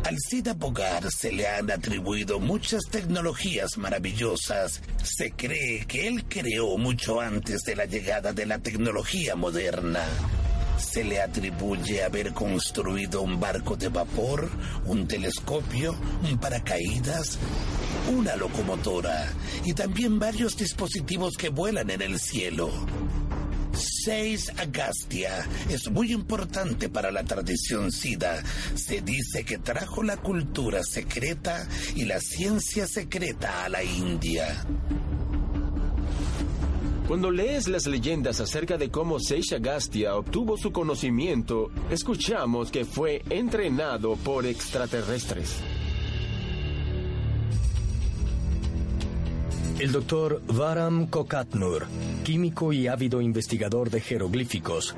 Al 0.03 0.17
Siddha 0.17 0.53
Bogar 0.53 1.11
se 1.11 1.31
le 1.31 1.47
han 1.47 1.69
atribuido 1.69 2.39
muchas 2.39 2.83
tecnologías 2.89 3.77
maravillosas. 3.77 4.81
Se 5.03 5.31
cree 5.31 5.85
que 5.85 6.07
él 6.07 6.25
creó 6.27 6.77
mucho 6.77 7.19
antes 7.19 7.61
de 7.63 7.75
la 7.75 7.85
llegada 7.85 8.33
de 8.33 8.45
la 8.45 8.59
tecnología 8.59 9.35
moderna. 9.35 10.03
Se 10.77 11.03
le 11.03 11.21
atribuye 11.21 12.03
haber 12.03 12.33
construido 12.33 13.21
un 13.21 13.39
barco 13.39 13.75
de 13.75 13.89
vapor, 13.89 14.49
un 14.85 15.07
telescopio, 15.07 15.95
un 16.23 16.39
paracaídas, 16.39 17.37
una 18.09 18.35
locomotora 18.37 19.31
y 19.65 19.73
también 19.73 20.17
varios 20.17 20.55
dispositivos 20.55 21.35
que 21.37 21.49
vuelan 21.49 21.89
en 21.89 22.01
el 22.01 22.19
cielo. 22.19 22.71
6 23.73 24.53
Agastya 24.57 25.47
es 25.69 25.89
muy 25.89 26.11
importante 26.11 26.89
para 26.89 27.11
la 27.11 27.23
tradición 27.23 27.91
Sida. 27.91 28.43
Se 28.75 29.01
dice 29.01 29.43
que 29.43 29.57
trajo 29.57 30.03
la 30.03 30.17
cultura 30.17 30.83
secreta 30.83 31.67
y 31.95 32.05
la 32.05 32.19
ciencia 32.19 32.87
secreta 32.87 33.65
a 33.65 33.69
la 33.69 33.83
India. 33.83 34.65
Cuando 37.07 37.31
lees 37.31 37.67
las 37.67 37.87
leyendas 37.87 38.39
acerca 38.39 38.77
de 38.77 38.91
cómo 38.91 39.19
Seish 39.19 39.55
Agastya 39.55 40.15
obtuvo 40.15 40.57
su 40.57 40.71
conocimiento, 40.71 41.71
escuchamos 41.89 42.69
que 42.69 42.85
fue 42.85 43.23
entrenado 43.31 44.15
por 44.15 44.45
extraterrestres. 44.45 45.59
El 49.79 49.93
doctor 49.93 50.41
Varam 50.45 51.07
Kokatnur, 51.07 51.87
químico 52.25 52.73
y 52.73 52.87
ávido 52.87 53.21
investigador 53.21 53.89
de 53.89 54.01
jeroglíficos, 54.01 54.93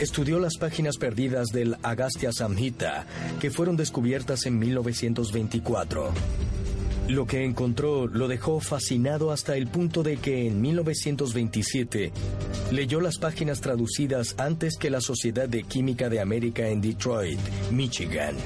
estudió 0.00 0.38
las 0.38 0.58
páginas 0.58 0.98
perdidas 0.98 1.48
del 1.48 1.76
Agastya 1.82 2.30
Samhita 2.30 3.06
que 3.40 3.50
fueron 3.50 3.78
descubiertas 3.78 4.44
en 4.44 4.58
1924. 4.58 6.10
Lo 7.08 7.26
que 7.26 7.42
encontró 7.42 8.06
lo 8.06 8.28
dejó 8.28 8.60
fascinado 8.60 9.32
hasta 9.32 9.56
el 9.56 9.66
punto 9.66 10.02
de 10.02 10.18
que 10.18 10.46
en 10.46 10.60
1927 10.60 12.12
leyó 12.70 13.00
las 13.00 13.16
páginas 13.16 13.62
traducidas 13.62 14.34
antes 14.36 14.76
que 14.76 14.90
la 14.90 15.00
Sociedad 15.00 15.48
de 15.48 15.62
Química 15.62 16.10
de 16.10 16.20
América 16.20 16.68
en 16.68 16.82
Detroit, 16.82 17.40
Michigan. 17.72 18.36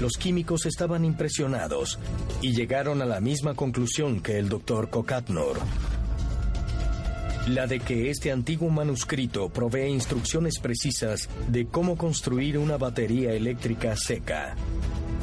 Los 0.00 0.16
químicos 0.16 0.64
estaban 0.64 1.04
impresionados 1.04 1.98
y 2.40 2.54
llegaron 2.54 3.02
a 3.02 3.04
la 3.04 3.20
misma 3.20 3.54
conclusión 3.54 4.20
que 4.20 4.38
el 4.38 4.48
doctor 4.48 4.88
Kokatnor. 4.88 5.58
La 7.48 7.66
de 7.66 7.80
que 7.80 8.10
este 8.10 8.32
antiguo 8.32 8.70
manuscrito 8.70 9.48
provee 9.50 9.88
instrucciones 9.88 10.58
precisas 10.58 11.28
de 11.48 11.66
cómo 11.66 11.96
construir 11.96 12.56
una 12.56 12.78
batería 12.78 13.32
eléctrica 13.32 13.94
seca. 13.96 14.56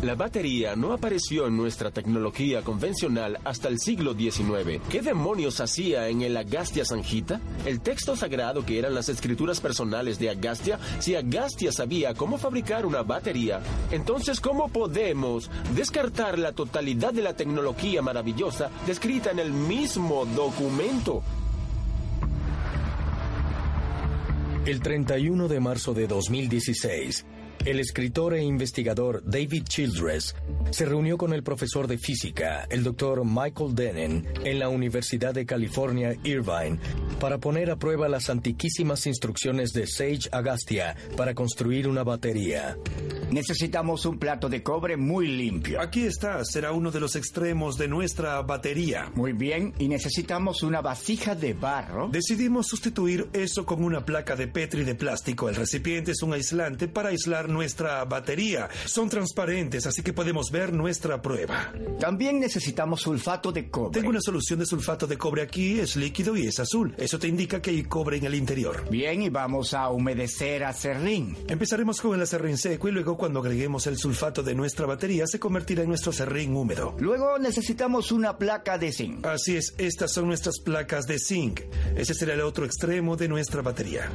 La 0.03 0.13
batería 0.13 0.75
no 0.75 0.93
apareció 0.93 1.47
en 1.47 1.57
nuestra 1.57 1.89
tecnología 1.89 2.61
convencional 2.61 3.39
hasta 3.43 3.67
el 3.67 3.79
siglo 3.79 4.13
XIX. 4.13 4.79
¿Qué 4.91 5.01
demonios 5.01 5.59
hacía 5.59 6.07
en 6.07 6.21
el 6.21 6.37
Agastya 6.37 6.85
Sanjita? 6.85 7.41
El 7.65 7.81
texto 7.81 8.15
sagrado 8.15 8.63
que 8.63 8.77
eran 8.77 8.93
las 8.93 9.09
escrituras 9.09 9.59
personales 9.59 10.19
de 10.19 10.29
Agastya, 10.29 10.77
si 10.99 11.15
Agastya 11.15 11.71
sabía 11.71 12.13
cómo 12.13 12.37
fabricar 12.37 12.85
una 12.85 13.01
batería, 13.01 13.59
entonces 13.89 14.39
¿cómo 14.39 14.69
podemos 14.69 15.49
descartar 15.75 16.37
la 16.37 16.51
totalidad 16.51 17.11
de 17.11 17.23
la 17.23 17.35
tecnología 17.35 18.03
maravillosa 18.03 18.69
descrita 18.85 19.31
en 19.31 19.39
el 19.39 19.51
mismo 19.51 20.27
documento? 20.27 21.23
El 24.67 24.79
31 24.79 25.47
de 25.47 25.59
marzo 25.59 25.93
de 25.93 26.07
2016, 26.07 27.25
el 27.67 27.81
escritor 27.81 28.33
e 28.33 28.41
investigador 28.41 29.21
David 29.25 29.63
Childress 29.65 30.33
se 30.71 30.85
reunió 30.85 31.17
con 31.17 31.33
el 31.33 31.43
profesor 31.43 31.85
de 31.85 31.97
física, 31.97 32.65
el 32.69 32.81
doctor 32.81 33.25
Michael 33.25 33.75
Dennin, 33.75 34.25
en 34.45 34.59
la 34.59 34.69
Universidad 34.69 35.33
de 35.33 35.45
California, 35.45 36.15
Irvine, 36.23 36.79
para 37.19 37.39
poner 37.39 37.69
a 37.69 37.75
prueba 37.75 38.07
las 38.07 38.29
antiquísimas 38.29 39.05
instrucciones 39.05 39.73
de 39.73 39.85
Sage 39.85 40.29
Agastya 40.31 40.95
para 41.17 41.35
construir 41.35 41.89
una 41.89 42.03
batería. 42.03 42.77
Necesitamos 43.31 44.05
un 44.05 44.17
plato 44.17 44.47
de 44.47 44.63
cobre 44.63 44.95
muy 44.95 45.27
limpio. 45.27 45.81
Aquí 45.81 46.03
está, 46.03 46.45
será 46.45 46.71
uno 46.71 46.91
de 46.91 47.01
los 47.01 47.17
extremos 47.17 47.77
de 47.77 47.89
nuestra 47.89 48.41
batería. 48.43 49.11
Muy 49.13 49.33
bien, 49.33 49.73
y 49.77 49.89
necesitamos 49.89 50.63
una 50.63 50.79
vasija 50.79 51.35
de 51.35 51.53
barro. 51.53 52.07
Decidimos 52.07 52.67
sustituir 52.67 53.27
eso 53.33 53.65
con 53.65 53.83
una 53.83 54.05
placa 54.05 54.37
de 54.37 54.47
Petri 54.47 54.85
de 54.85 54.95
plástico. 54.95 55.49
El 55.49 55.55
recipiente 55.55 56.11
es 56.11 56.21
un 56.21 56.31
aislante 56.31 56.87
para 56.87 57.09
aislar 57.09 57.49
nuestra 57.57 58.05
batería. 58.05 58.69
Son 58.85 59.09
transparentes, 59.09 59.87
así 59.87 60.03
que 60.03 60.13
podemos 60.13 60.51
ver 60.51 60.71
nuestra 60.71 61.21
prueba. 61.21 61.73
También 61.99 62.39
necesitamos 62.39 63.01
sulfato 63.01 63.51
de 63.51 63.69
cobre. 63.69 63.99
Tengo 63.99 64.11
una 64.11 64.21
solución 64.21 64.59
de 64.59 64.67
sulfato 64.67 65.07
de 65.07 65.17
cobre 65.17 65.41
aquí, 65.41 65.79
es 65.79 65.95
líquido 65.95 66.37
y 66.37 66.45
es 66.45 66.59
azul. 66.59 66.93
Eso 66.97 67.17
te 67.17 67.27
indica 67.27 67.59
que 67.59 67.71
hay 67.71 67.83
cobre 67.83 68.17
en 68.17 68.25
el 68.25 68.35
interior. 68.35 68.87
Bien, 68.91 69.23
y 69.23 69.29
vamos 69.29 69.73
a 69.73 69.89
humedecer 69.89 70.63
acerrín. 70.63 71.35
Empezaremos 71.47 71.99
con 71.99 72.13
el 72.13 72.21
acerrín 72.21 72.57
seco 72.57 72.89
y 72.89 72.91
luego 72.91 73.17
cuando 73.17 73.39
agreguemos 73.39 73.87
el 73.87 73.97
sulfato 73.97 74.43
de 74.43 74.53
nuestra 74.53 74.85
batería 74.85 75.25
se 75.25 75.39
convertirá 75.39 75.81
en 75.81 75.89
nuestro 75.89 76.11
acerrín 76.11 76.55
húmedo. 76.55 76.95
Luego 76.99 77.39
necesitamos 77.39 78.11
una 78.11 78.37
placa 78.37 78.77
de 78.77 78.91
zinc. 78.91 79.25
Así 79.25 79.57
es, 79.57 79.73
estas 79.79 80.13
son 80.13 80.27
nuestras 80.27 80.59
placas 80.59 81.07
de 81.07 81.17
zinc. 81.17 81.61
Ese 81.95 82.13
será 82.13 82.35
el 82.35 82.41
otro 82.41 82.65
extremo 82.65 83.17
de 83.17 83.27
nuestra 83.27 83.63
batería. 83.63 84.11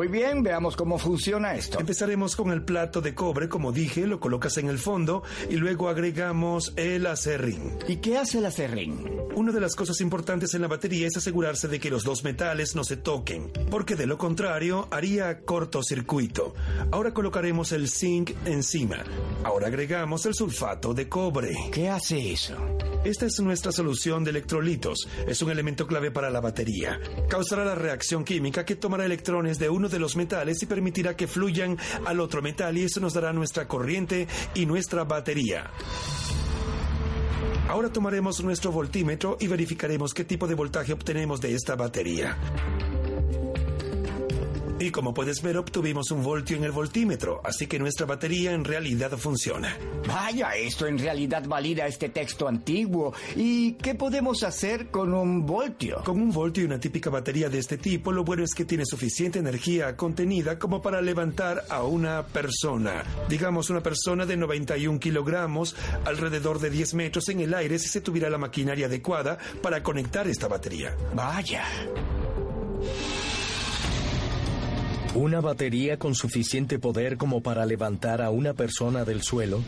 Muy 0.00 0.08
bien, 0.08 0.42
veamos 0.42 0.76
cómo 0.76 0.96
funciona 0.96 1.54
esto. 1.56 1.78
Empezaremos 1.78 2.34
con 2.34 2.50
el 2.52 2.62
plato 2.62 3.02
de 3.02 3.14
cobre, 3.14 3.50
como 3.50 3.70
dije, 3.70 4.06
lo 4.06 4.18
colocas 4.18 4.56
en 4.56 4.70
el 4.70 4.78
fondo 4.78 5.22
y 5.50 5.56
luego 5.56 5.90
agregamos 5.90 6.72
el 6.76 7.04
acerrín. 7.04 7.76
¿Y 7.86 7.96
qué 7.96 8.16
hace 8.16 8.38
el 8.38 8.46
acerrín? 8.46 9.04
Una 9.34 9.52
de 9.52 9.60
las 9.60 9.76
cosas 9.76 10.00
importantes 10.00 10.54
en 10.54 10.62
la 10.62 10.68
batería 10.68 11.06
es 11.06 11.18
asegurarse 11.18 11.68
de 11.68 11.78
que 11.78 11.90
los 11.90 12.02
dos 12.02 12.24
metales 12.24 12.74
no 12.74 12.82
se 12.82 12.96
toquen, 12.96 13.52
porque 13.70 13.94
de 13.94 14.06
lo 14.06 14.16
contrario 14.16 14.88
haría 14.90 15.42
cortocircuito. 15.42 16.54
Ahora 16.92 17.12
colocaremos 17.12 17.70
el 17.72 17.90
zinc 17.90 18.30
encima. 18.46 19.04
Ahora 19.44 19.66
agregamos 19.66 20.24
el 20.24 20.32
sulfato 20.32 20.94
de 20.94 21.10
cobre. 21.10 21.54
¿Qué 21.72 21.90
hace 21.90 22.32
eso? 22.32 22.56
Esta 23.04 23.26
es 23.26 23.38
nuestra 23.40 23.70
solución 23.70 24.24
de 24.24 24.30
electrolitos. 24.30 25.06
Es 25.26 25.42
un 25.42 25.50
elemento 25.50 25.86
clave 25.86 26.10
para 26.10 26.30
la 26.30 26.40
batería. 26.40 26.98
Causará 27.28 27.66
la 27.66 27.74
reacción 27.74 28.24
química 28.24 28.64
que 28.64 28.76
tomará 28.76 29.04
electrones 29.04 29.58
de 29.58 29.68
uno 29.68 29.89
de 29.90 29.98
los 29.98 30.16
metales 30.16 30.62
y 30.62 30.66
permitirá 30.66 31.16
que 31.16 31.26
fluyan 31.26 31.78
al 32.04 32.20
otro 32.20 32.42
metal 32.42 32.76
y 32.76 32.84
eso 32.84 33.00
nos 33.00 33.14
dará 33.14 33.32
nuestra 33.32 33.66
corriente 33.66 34.26
y 34.54 34.66
nuestra 34.66 35.04
batería. 35.04 35.70
Ahora 37.68 37.92
tomaremos 37.92 38.42
nuestro 38.42 38.72
voltímetro 38.72 39.36
y 39.38 39.46
verificaremos 39.46 40.12
qué 40.12 40.24
tipo 40.24 40.48
de 40.48 40.54
voltaje 40.54 40.92
obtenemos 40.92 41.40
de 41.40 41.54
esta 41.54 41.76
batería. 41.76 42.36
Y 44.80 44.90
como 44.90 45.12
puedes 45.12 45.42
ver, 45.42 45.58
obtuvimos 45.58 46.10
un 46.10 46.22
voltio 46.22 46.56
en 46.56 46.64
el 46.64 46.72
voltímetro, 46.72 47.42
así 47.44 47.66
que 47.66 47.78
nuestra 47.78 48.06
batería 48.06 48.52
en 48.52 48.64
realidad 48.64 49.10
funciona. 49.18 49.76
Vaya, 50.08 50.52
esto 50.56 50.86
en 50.86 50.98
realidad 50.98 51.44
valida 51.46 51.86
este 51.86 52.08
texto 52.08 52.48
antiguo. 52.48 53.12
¿Y 53.36 53.72
qué 53.74 53.94
podemos 53.94 54.42
hacer 54.42 54.90
con 54.90 55.12
un 55.12 55.44
voltio? 55.44 56.02
Con 56.02 56.18
un 56.18 56.32
voltio 56.32 56.62
y 56.62 56.66
una 56.66 56.80
típica 56.80 57.10
batería 57.10 57.50
de 57.50 57.58
este 57.58 57.76
tipo, 57.76 58.10
lo 58.10 58.24
bueno 58.24 58.42
es 58.42 58.54
que 58.54 58.64
tiene 58.64 58.86
suficiente 58.86 59.38
energía 59.38 59.98
contenida 59.98 60.58
como 60.58 60.80
para 60.80 61.02
levantar 61.02 61.62
a 61.68 61.82
una 61.82 62.26
persona. 62.26 63.04
Digamos 63.28 63.68
una 63.68 63.82
persona 63.82 64.24
de 64.24 64.38
91 64.38 64.98
kilogramos, 64.98 65.76
alrededor 66.06 66.58
de 66.58 66.70
10 66.70 66.94
metros 66.94 67.28
en 67.28 67.40
el 67.40 67.52
aire 67.52 67.78
si 67.78 67.88
se 67.88 68.00
tuviera 68.00 68.30
la 68.30 68.38
maquinaria 68.38 68.86
adecuada 68.86 69.36
para 69.60 69.82
conectar 69.82 70.26
esta 70.26 70.48
batería. 70.48 70.96
Vaya. 71.14 71.64
¿Una 75.14 75.40
batería 75.40 75.98
con 75.98 76.14
suficiente 76.14 76.78
poder 76.78 77.16
como 77.16 77.42
para 77.42 77.66
levantar 77.66 78.22
a 78.22 78.30
una 78.30 78.54
persona 78.54 79.04
del 79.04 79.22
suelo? 79.22 79.60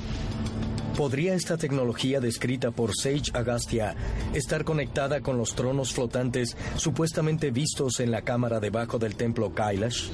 ¿Podría 0.97 1.35
esta 1.35 1.57
tecnología 1.57 2.21
descrita 2.21 2.71
por 2.71 2.95
Sage 2.95 3.33
Agastia 3.33 3.97
estar 4.35 4.63
conectada 4.63 5.21
con 5.21 5.39
los 5.39 5.57
tronos 5.57 5.93
flotantes 5.93 6.57
supuestamente 6.77 7.51
vistos 7.51 7.99
en 7.99 8.13
la 8.13 8.23
cámara 8.23 8.61
debajo 8.61 9.01
del 9.01 9.17
templo 9.17 9.53
Kailash? 9.53 10.11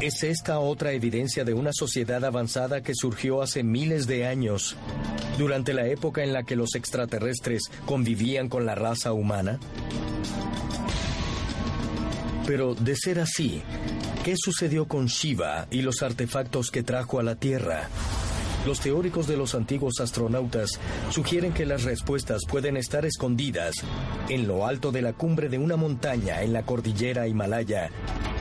¿Es 0.00 0.22
esta 0.22 0.58
otra 0.58 0.92
evidencia 0.92 1.44
de 1.44 1.52
una 1.52 1.74
sociedad 1.74 2.24
avanzada 2.24 2.82
que 2.82 2.94
surgió 2.94 3.42
hace 3.42 3.62
miles 3.62 4.06
de 4.06 4.26
años, 4.26 4.74
durante 5.36 5.74
la 5.74 5.86
época 5.86 6.24
en 6.24 6.32
la 6.32 6.44
que 6.44 6.56
los 6.56 6.76
extraterrestres 6.76 7.64
convivían 7.84 8.48
con 8.48 8.64
la 8.64 8.74
raza 8.74 9.12
humana? 9.12 9.58
Pero 12.48 12.74
de 12.74 12.96
ser 12.96 13.20
así, 13.20 13.62
¿qué 14.24 14.34
sucedió 14.34 14.88
con 14.88 15.04
Shiva 15.04 15.66
y 15.70 15.82
los 15.82 16.02
artefactos 16.02 16.70
que 16.70 16.82
trajo 16.82 17.20
a 17.20 17.22
la 17.22 17.34
Tierra? 17.34 17.90
Los 18.64 18.80
teóricos 18.80 19.26
de 19.26 19.36
los 19.36 19.54
antiguos 19.54 20.00
astronautas 20.00 20.80
sugieren 21.10 21.52
que 21.52 21.66
las 21.66 21.84
respuestas 21.84 22.40
pueden 22.48 22.78
estar 22.78 23.04
escondidas 23.04 23.74
en 24.30 24.48
lo 24.48 24.66
alto 24.66 24.92
de 24.92 25.02
la 25.02 25.12
cumbre 25.12 25.50
de 25.50 25.58
una 25.58 25.76
montaña 25.76 26.42
en 26.42 26.54
la 26.54 26.62
cordillera 26.62 27.28
Himalaya, 27.28 27.90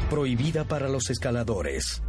prohibida 0.10 0.64
para 0.64 0.88
los 0.88 1.10
escaladores. 1.10 2.02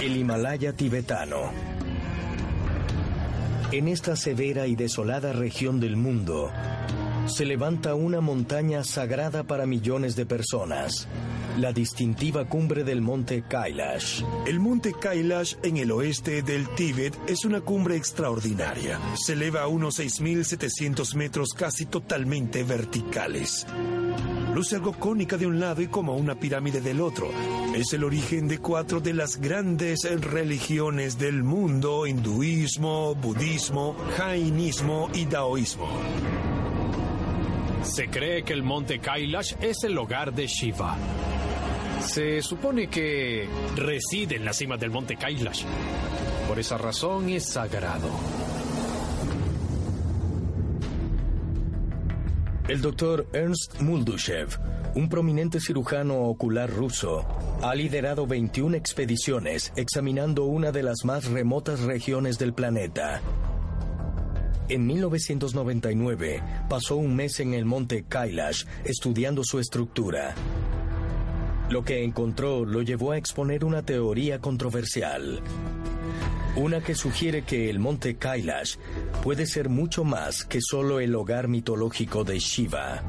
El 0.00 0.16
Himalaya 0.16 0.72
tibetano. 0.72 1.76
En 3.72 3.88
esta 3.88 4.14
severa 4.14 4.68
y 4.68 4.76
desolada 4.76 5.32
región 5.32 5.80
del 5.80 5.96
mundo, 5.96 6.52
se 7.26 7.44
levanta 7.44 7.96
una 7.96 8.20
montaña 8.20 8.84
sagrada 8.84 9.42
para 9.42 9.66
millones 9.66 10.14
de 10.14 10.24
personas, 10.24 11.08
la 11.58 11.72
distintiva 11.72 12.48
cumbre 12.48 12.84
del 12.84 13.00
monte 13.00 13.42
Kailash. 13.42 14.22
El 14.46 14.60
monte 14.60 14.92
Kailash 14.92 15.56
en 15.64 15.78
el 15.78 15.90
oeste 15.90 16.42
del 16.42 16.68
Tíbet 16.76 17.18
es 17.26 17.44
una 17.44 17.60
cumbre 17.60 17.96
extraordinaria. 17.96 19.00
Se 19.16 19.32
eleva 19.32 19.62
a 19.62 19.66
unos 19.66 19.98
6.700 19.98 21.16
metros 21.16 21.48
casi 21.52 21.86
totalmente 21.86 22.62
verticales. 22.62 23.66
Luce 24.56 24.74
algo 24.74 24.94
cónica 24.94 25.36
de 25.36 25.46
un 25.46 25.60
lado 25.60 25.82
y 25.82 25.86
como 25.86 26.16
una 26.16 26.34
pirámide 26.34 26.80
del 26.80 27.02
otro. 27.02 27.28
Es 27.74 27.92
el 27.92 28.02
origen 28.02 28.48
de 28.48 28.56
cuatro 28.56 29.00
de 29.00 29.12
las 29.12 29.36
grandes 29.38 30.08
religiones 30.22 31.18
del 31.18 31.42
mundo, 31.42 32.06
hinduismo, 32.06 33.14
budismo, 33.16 33.94
jainismo 34.16 35.10
y 35.12 35.26
taoísmo. 35.26 35.86
Se 37.82 38.08
cree 38.08 38.44
que 38.44 38.54
el 38.54 38.62
monte 38.62 38.98
Kailash 38.98 39.56
es 39.60 39.84
el 39.84 39.98
hogar 39.98 40.32
de 40.32 40.46
Shiva. 40.46 40.96
Se 42.00 42.40
supone 42.40 42.88
que 42.88 43.46
reside 43.76 44.36
en 44.36 44.46
la 44.46 44.54
cima 44.54 44.78
del 44.78 44.90
monte 44.90 45.16
Kailash. 45.16 45.64
Por 46.48 46.58
esa 46.58 46.78
razón 46.78 47.28
es 47.28 47.44
sagrado. 47.44 48.08
El 52.68 52.80
doctor 52.80 53.28
Ernst 53.32 53.80
Muldushev, 53.80 54.48
un 54.96 55.08
prominente 55.08 55.60
cirujano 55.60 56.22
ocular 56.22 56.68
ruso, 56.68 57.24
ha 57.62 57.72
liderado 57.76 58.26
21 58.26 58.76
expediciones 58.76 59.72
examinando 59.76 60.46
una 60.46 60.72
de 60.72 60.82
las 60.82 61.04
más 61.04 61.26
remotas 61.26 61.82
regiones 61.82 62.40
del 62.40 62.54
planeta. 62.54 63.20
En 64.68 64.84
1999 64.84 66.42
pasó 66.68 66.96
un 66.96 67.14
mes 67.14 67.38
en 67.38 67.54
el 67.54 67.64
monte 67.66 68.02
Kailash 68.02 68.64
estudiando 68.84 69.44
su 69.44 69.60
estructura. 69.60 70.34
Lo 71.70 71.84
que 71.84 72.02
encontró 72.02 72.64
lo 72.64 72.82
llevó 72.82 73.12
a 73.12 73.16
exponer 73.16 73.64
una 73.64 73.82
teoría 73.82 74.40
controversial. 74.40 75.40
Una 76.56 76.80
que 76.80 76.94
sugiere 76.94 77.42
que 77.42 77.68
el 77.68 77.78
monte 77.78 78.16
Kailash 78.16 78.76
puede 79.22 79.44
ser 79.44 79.68
mucho 79.68 80.04
más 80.04 80.42
que 80.42 80.60
solo 80.62 81.00
el 81.00 81.14
hogar 81.14 81.48
mitológico 81.48 82.24
de 82.24 82.38
Shiva. 82.38 83.02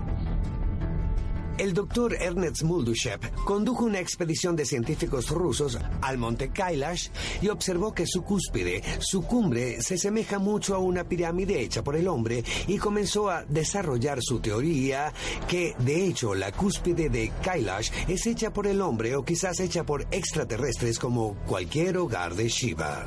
El 1.57 1.73
doctor 1.73 2.13
Ernest 2.13 2.61
Muldushev 2.61 3.19
condujo 3.43 3.85
una 3.85 3.99
expedición 3.99 4.55
de 4.55 4.63
científicos 4.63 5.31
rusos 5.31 5.79
al 6.01 6.19
monte 6.19 6.49
Kailash 6.49 7.09
y 7.41 7.47
observó 7.47 7.95
que 7.95 8.05
su 8.05 8.21
cúspide, 8.21 8.83
su 8.99 9.23
cumbre, 9.23 9.81
se 9.81 9.97
semeja 9.97 10.37
mucho 10.37 10.75
a 10.75 10.77
una 10.77 11.03
pirámide 11.05 11.59
hecha 11.59 11.83
por 11.83 11.95
el 11.95 12.07
hombre 12.07 12.43
y 12.67 12.77
comenzó 12.77 13.31
a 13.31 13.43
desarrollar 13.45 14.19
su 14.21 14.39
teoría 14.39 15.11
que, 15.47 15.73
de 15.79 16.05
hecho, 16.05 16.35
la 16.35 16.51
cúspide 16.51 17.09
de 17.09 17.31
Kailash 17.41 17.89
es 18.07 18.27
hecha 18.27 18.53
por 18.53 18.67
el 18.67 18.79
hombre 18.79 19.15
o 19.15 19.25
quizás 19.25 19.59
hecha 19.59 19.83
por 19.83 20.05
extraterrestres 20.11 20.99
como 20.99 21.37
cualquier 21.47 21.97
hogar 21.97 22.35
de 22.35 22.49
Shiva. 22.49 23.03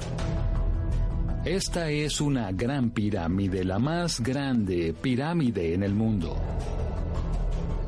Esta 1.45 1.89
es 1.89 2.21
una 2.21 2.51
gran 2.51 2.91
pirámide, 2.91 3.65
la 3.65 3.79
más 3.79 4.21
grande 4.21 4.93
pirámide 5.01 5.73
en 5.73 5.85
el 5.85 5.95
mundo. 5.95 6.37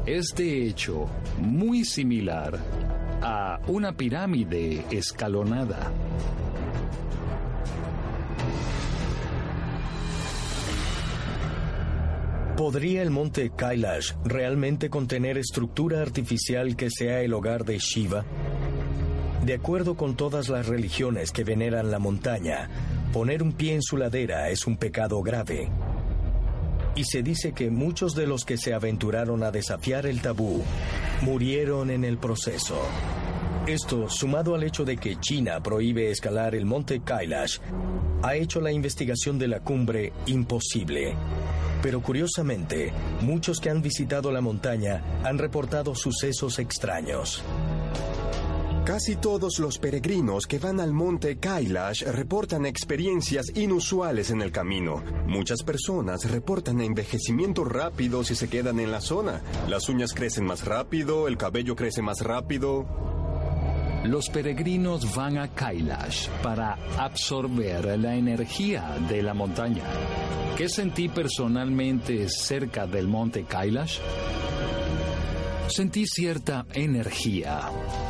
Es 0.07 0.35
de 0.35 0.67
hecho 0.67 1.09
muy 1.39 1.85
similar 1.85 2.59
a 3.23 3.61
una 3.69 3.93
pirámide 3.97 4.85
escalonada. 4.91 5.93
¿Podría 12.57 13.03
el 13.03 13.11
monte 13.11 13.53
Kailash 13.55 14.15
realmente 14.25 14.91
contener 14.91 15.39
estructura 15.39 16.03
artificial 16.03 16.75
que 16.75 16.91
sea 16.91 17.21
el 17.21 17.33
hogar 17.33 17.65
de 17.65 17.79
Shiva? 17.79 18.25
De 19.45 19.55
acuerdo 19.55 19.97
con 19.97 20.17
todas 20.17 20.49
las 20.49 20.67
religiones 20.67 21.31
que 21.31 21.45
veneran 21.45 21.93
la 21.93 22.01
montaña, 22.01 22.69
poner 23.13 23.41
un 23.41 23.53
pie 23.53 23.75
en 23.75 23.83
su 23.83 23.97
ladera 23.97 24.51
es 24.51 24.67
un 24.67 24.77
pecado 24.77 25.23
grave. 25.23 25.71
Y 26.95 27.05
se 27.05 27.22
dice 27.22 27.53
que 27.53 27.70
muchos 27.70 28.14
de 28.14 28.26
los 28.26 28.45
que 28.45 28.59
se 28.59 28.74
aventuraron 28.74 29.43
a 29.43 29.51
desafiar 29.51 30.07
el 30.07 30.20
tabú 30.20 30.62
murieron 31.22 31.90
en 31.90 32.05
el 32.05 32.18
proceso. 32.18 32.76
Esto, 33.66 34.11
sumado 34.11 34.55
al 34.55 34.64
hecho 34.64 34.84
de 34.84 34.97
que 34.97 35.20
China 35.20 35.62
prohíbe 35.62 36.11
escalar 36.11 36.55
el 36.55 36.66
monte 36.66 37.01
Kailash, 37.01 37.59
ha 38.22 38.34
hecho 38.34 38.61
la 38.61 38.72
investigación 38.72 39.38
de 39.38 39.49
la 39.49 39.61
cumbre 39.61 40.12
imposible. 40.26 41.14
Pero 41.80 42.01
curiosamente, 42.01 42.93
muchos 43.20 43.59
que 43.59 43.70
han 43.70 43.80
visitado 43.80 44.30
la 44.30 44.40
montaña 44.40 45.03
han 45.24 45.38
reportado 45.38 45.95
sucesos 45.95 46.59
extraños. 46.59 47.43
Casi 48.85 49.14
todos 49.14 49.61
los 49.61 49.78
peregrinos 49.78 50.49
que 50.49 50.59
van 50.59 50.80
al 50.80 50.93
monte 50.93 51.37
Kailash 51.39 52.03
reportan 52.03 52.66
experiencias 52.66 53.53
inusuales 53.55 54.30
en 54.30 54.43
el 54.43 54.51
camino. 54.51 55.05
Muchas 55.28 55.62
personas 55.62 56.28
reportan 56.28 56.80
envejecimiento 56.80 57.64
rápido 57.64 58.24
si 58.24 58.35
se 58.35 58.49
quedan 58.49 58.80
en 58.80 58.91
la 58.91 59.01
zona. 59.01 59.41
Las 59.68 59.89
uñas 59.89 60.12
crecen 60.12 60.47
más 60.47 60.64
rápido, 60.64 61.28
el 61.28 61.37
cabello 61.37 61.76
crece 61.76 62.03
más 62.03 62.22
rápido. 62.22 62.85
Los 64.05 64.28
peregrinos 64.30 65.14
van 65.14 65.39
a 65.39 65.55
Kailash 65.55 66.28
para 66.43 66.76
absorber 66.99 67.97
la 68.01 68.16
energía 68.16 68.97
de 69.09 69.22
la 69.22 69.33
montaña. 69.33 69.85
¿Qué 70.57 70.68
sentí 70.68 71.09
personalmente 71.09 72.28
cerca 72.28 72.89
del 72.89 73.07
monte 73.07 73.45
Kailash? 73.45 74.01
Sentí 75.69 76.07
cierta 76.07 76.67
energía. 76.75 77.61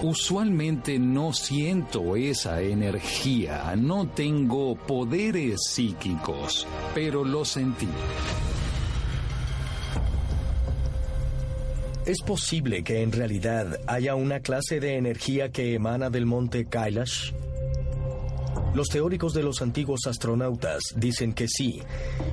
Usualmente 0.02 0.98
no 0.98 1.32
siento 1.32 2.16
esa 2.16 2.60
energía, 2.60 3.74
no 3.76 4.08
tengo 4.08 4.74
poderes 4.74 5.60
psíquicos, 5.68 6.66
pero 6.94 7.24
lo 7.24 7.44
sentí. 7.44 7.88
¿Es 12.04 12.20
posible 12.22 12.82
que 12.82 13.02
en 13.02 13.12
realidad 13.12 13.78
haya 13.86 14.16
una 14.16 14.40
clase 14.40 14.80
de 14.80 14.96
energía 14.96 15.50
que 15.50 15.74
emana 15.74 16.10
del 16.10 16.26
monte 16.26 16.64
Kailash? 16.64 17.30
Los 18.74 18.88
teóricos 18.88 19.34
de 19.34 19.42
los 19.42 19.60
antiguos 19.60 20.06
astronautas 20.06 20.82
dicen 20.96 21.34
que 21.34 21.46
sí, 21.46 21.80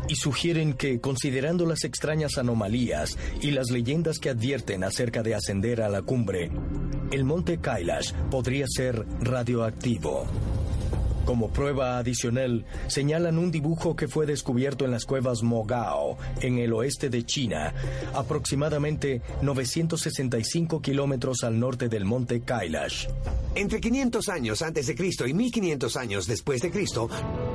y 0.07 0.15
sugieren 0.15 0.73
que, 0.73 1.01
considerando 1.01 1.65
las 1.65 1.83
extrañas 1.83 2.37
anomalías 2.37 3.17
y 3.41 3.51
las 3.51 3.69
leyendas 3.71 4.19
que 4.19 4.29
advierten 4.29 4.85
acerca 4.85 5.21
de 5.21 5.35
ascender 5.35 5.81
a 5.81 5.89
la 5.89 6.01
cumbre, 6.01 6.49
el 7.11 7.25
monte 7.25 7.57
Kailash 7.57 8.13
podría 8.31 8.65
ser 8.69 9.05
radioactivo. 9.19 10.27
Como 11.25 11.49
prueba 11.49 11.97
adicional, 11.97 12.65
señalan 12.87 13.37
un 13.37 13.51
dibujo 13.51 13.95
que 13.95 14.07
fue 14.07 14.25
descubierto 14.25 14.85
en 14.85 14.91
las 14.91 15.05
cuevas 15.05 15.43
Mogao, 15.43 16.17
en 16.41 16.57
el 16.57 16.73
oeste 16.73 17.09
de 17.09 17.25
China, 17.25 17.73
aproximadamente 18.13 19.21
965 19.41 20.81
kilómetros 20.81 21.43
al 21.43 21.59
norte 21.59 21.87
del 21.87 22.05
monte 22.05 22.41
Kailash. 22.41 23.07
Entre 23.55 23.79
500 23.79 24.29
años 24.29 24.61
antes 24.61 24.87
de 24.87 24.95
Cristo 24.95 25.27
y 25.27 25.33
1500 25.33 25.97
años 25.97 26.27
después 26.27 26.61
de 26.61 26.71
Cristo, 26.71 27.09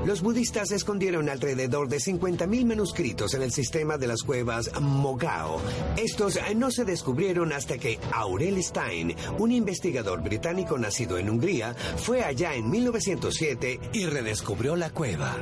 los 0.05 0.23
budistas 0.23 0.71
escondieron 0.71 1.29
alrededor 1.29 1.89
de 1.89 1.97
50.000 1.97 2.67
manuscritos 2.67 3.35
en 3.35 3.43
el 3.43 3.53
sistema 3.53 3.97
de 3.97 4.07
las 4.07 4.23
cuevas 4.23 4.71
Mogao. 4.81 5.61
Estos 5.97 6.39
no 6.57 6.71
se 6.71 6.85
descubrieron 6.85 7.53
hasta 7.53 7.79
que 7.79 7.99
Aurel 8.13 8.63
Stein, 8.63 9.15
un 9.39 9.53
investigador 9.53 10.23
británico 10.23 10.79
nacido 10.79 11.19
en 11.19 11.31
Hungría, 11.31 11.75
fue 11.97 12.23
allá 12.23 12.55
en 12.55 12.71
1907 12.71 13.64
y 13.93 14.07
redescubrió 14.07 14.77
la 14.77 14.91
cueva. 14.91 15.37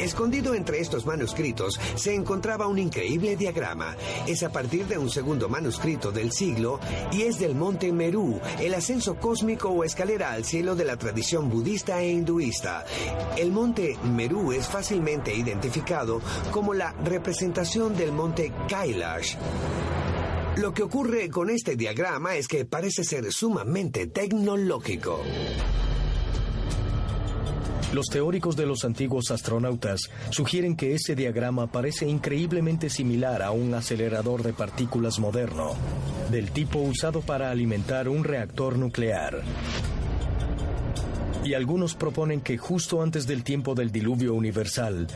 Escondido 0.00 0.54
entre 0.54 0.80
estos 0.80 1.06
manuscritos 1.06 1.80
se 1.94 2.14
encontraba 2.14 2.66
un 2.66 2.78
increíble 2.78 3.36
diagrama. 3.36 3.96
Es 4.26 4.42
a 4.42 4.50
partir 4.50 4.86
de 4.86 4.98
un 4.98 5.08
segundo 5.08 5.48
manuscrito 5.48 6.12
del 6.12 6.32
siglo 6.32 6.80
y 7.12 7.22
es 7.22 7.38
del 7.38 7.54
monte 7.54 7.92
Meru, 7.92 8.40
el 8.60 8.74
ascenso 8.74 9.16
cósmico 9.16 9.68
o 9.68 9.84
escalera 9.84 10.32
al 10.32 10.44
cielo 10.44 10.74
de 10.74 10.84
la 10.84 10.96
tradición 10.96 11.48
budista 11.48 12.00
e 12.00 12.10
hinduista. 12.10 12.84
El 13.36 13.52
monte 13.52 13.96
Meru 14.04 14.52
es 14.52 14.66
fácilmente 14.66 15.34
identificado 15.34 16.20
como 16.50 16.74
la 16.74 16.92
representación 17.04 17.96
del 17.96 18.12
monte 18.12 18.52
Kailash. 18.68 19.36
Lo 20.56 20.72
que 20.72 20.82
ocurre 20.82 21.30
con 21.30 21.50
este 21.50 21.76
diagrama 21.76 22.36
es 22.36 22.46
que 22.46 22.64
parece 22.64 23.02
ser 23.04 23.32
sumamente 23.32 24.06
tecnológico. 24.06 25.20
Los 27.94 28.06
teóricos 28.06 28.56
de 28.56 28.66
los 28.66 28.84
antiguos 28.84 29.30
astronautas 29.30 30.10
sugieren 30.30 30.74
que 30.74 30.94
ese 30.94 31.14
diagrama 31.14 31.68
parece 31.68 32.08
increíblemente 32.08 32.90
similar 32.90 33.40
a 33.40 33.52
un 33.52 33.72
acelerador 33.72 34.42
de 34.42 34.52
partículas 34.52 35.20
moderno, 35.20 35.76
del 36.28 36.50
tipo 36.50 36.80
usado 36.80 37.20
para 37.20 37.52
alimentar 37.52 38.08
un 38.08 38.24
reactor 38.24 38.78
nuclear. 38.78 39.44
Y 41.44 41.54
algunos 41.54 41.94
proponen 41.94 42.40
que 42.40 42.56
justo 42.56 43.02
antes 43.02 43.26
del 43.26 43.44
tiempo 43.44 43.74
del 43.74 43.92
diluvio 43.92 44.34
universal, 44.34 45.06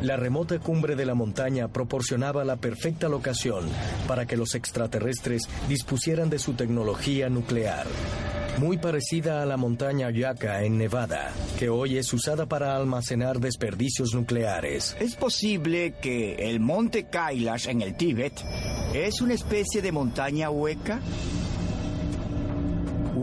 la 0.00 0.16
remota 0.16 0.58
cumbre 0.58 0.96
de 0.96 1.04
la 1.04 1.14
montaña 1.14 1.68
proporcionaba 1.68 2.44
la 2.44 2.56
perfecta 2.56 3.08
locación 3.08 3.64
para 4.08 4.26
que 4.26 4.36
los 4.36 4.54
extraterrestres 4.54 5.42
dispusieran 5.68 6.30
de 6.30 6.38
su 6.38 6.54
tecnología 6.54 7.28
nuclear 7.28 7.86
muy 8.58 8.78
parecida 8.78 9.42
a 9.42 9.46
la 9.46 9.56
montaña 9.56 10.10
Yaca 10.10 10.62
en 10.62 10.78
Nevada, 10.78 11.32
que 11.58 11.68
hoy 11.68 11.98
es 11.98 12.12
usada 12.12 12.46
para 12.46 12.76
almacenar 12.76 13.40
desperdicios 13.40 14.14
nucleares. 14.14 14.96
Es 15.00 15.16
posible 15.16 15.94
que 16.00 16.34
el 16.34 16.60
monte 16.60 17.04
Kailash 17.04 17.68
en 17.68 17.82
el 17.82 17.96
Tíbet 17.96 18.32
es 18.94 19.20
una 19.20 19.34
especie 19.34 19.82
de 19.82 19.90
montaña 19.92 20.50
hueca. 20.50 21.00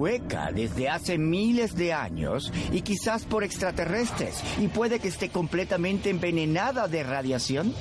Desde 0.01 0.89
hace 0.89 1.19
miles 1.19 1.75
de 1.75 1.93
años 1.93 2.51
y 2.71 2.81
quizás 2.81 3.23
por 3.23 3.43
extraterrestres 3.43 4.41
y 4.59 4.67
puede 4.67 4.97
que 4.97 5.09
esté 5.09 5.29
completamente 5.29 6.09
envenenada 6.09 6.87
de 6.87 7.03
radiación. 7.03 7.71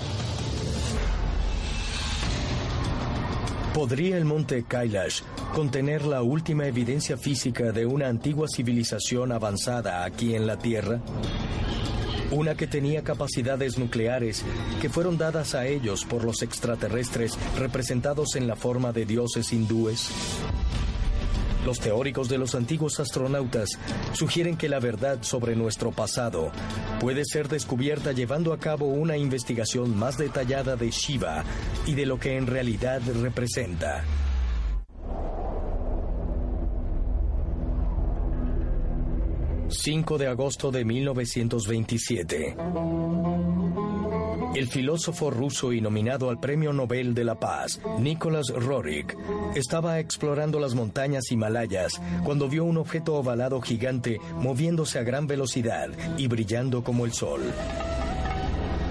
¿Podría 3.73 4.19
el 4.19 4.27
monte 4.27 4.65
Kailash 4.69 5.23
contener 5.55 6.05
la 6.05 6.21
última 6.21 6.67
evidencia 6.67 7.17
física 7.17 7.73
de 7.73 7.87
una 7.87 8.09
antigua 8.09 8.49
civilización 8.55 9.33
avanzada 9.33 10.05
aquí 10.05 10.35
en 10.35 10.47
la 10.47 10.59
Tierra? 10.59 11.01
Una 12.33 12.55
que 12.55 12.67
tenía 12.67 13.03
capacidades 13.03 13.79
nucleares 13.79 14.45
que 14.83 14.91
fueron 14.91 15.17
dadas 15.17 15.55
a 15.55 15.67
ellos 15.67 16.05
por 16.05 16.25
los 16.25 16.43
extraterrestres 16.43 17.39
representados 17.59 18.37
en 18.37 18.47
la 18.47 18.57
forma 18.57 18.93
de 18.93 19.07
dioses 19.07 19.55
hindúes. 19.55 20.11
Los 21.65 21.79
teóricos 21.79 22.29
de 22.29 22.39
los 22.39 22.55
antiguos 22.55 23.01
astronautas 23.01 23.79
sugieren 24.13 24.57
que 24.57 24.69
la 24.69 24.81
verdad 24.81 25.19
sobre 25.23 25.55
nuestro 25.57 25.93
pasado 25.93 26.51
puede 27.01 27.25
ser 27.25 27.49
descubierta 27.49 28.13
llevando 28.13 28.53
a 28.53 28.59
cabo 28.59 28.87
una 28.87 29.17
investigación 29.17 29.97
más 29.97 30.17
detallada 30.17 30.77
de 30.77 30.91
Shiva 30.91 31.45
y 31.87 31.95
de 31.95 32.07
lo 32.07 32.19
que 32.19 32.37
en 32.37 32.47
realidad 32.47 33.03
representa. 33.21 34.05
...5 39.83 40.19
de 40.19 40.27
agosto 40.27 40.71
de 40.71 40.85
1927... 40.85 42.57
El 44.55 44.67
filósofo 44.67 45.31
ruso 45.31 45.73
y 45.73 45.81
nominado 45.81 46.29
al 46.29 46.39
Premio 46.39 46.73
Nobel 46.75 47.15
de 47.15 47.25
la 47.25 47.37
Paz, 47.37 47.81
Nicholas 47.99 48.49
Roerich, 48.49 49.17
estaba 49.55 50.01
explorando 50.01 50.61
las 50.61 50.75
montañas 50.75 51.31
Himalayas 51.31 51.93
cuando 52.25 52.49
vio 52.49 52.65
un 52.65 52.77
objeto 52.77 53.15
ovalado 53.15 53.61
gigante 53.63 54.21
moviéndose 54.35 54.99
a 54.99 55.03
gran 55.03 55.27
velocidad 55.27 55.89
y 56.19 56.27
brillando 56.27 56.85
como 56.85 57.07
el 57.07 57.15
sol. 57.15 57.41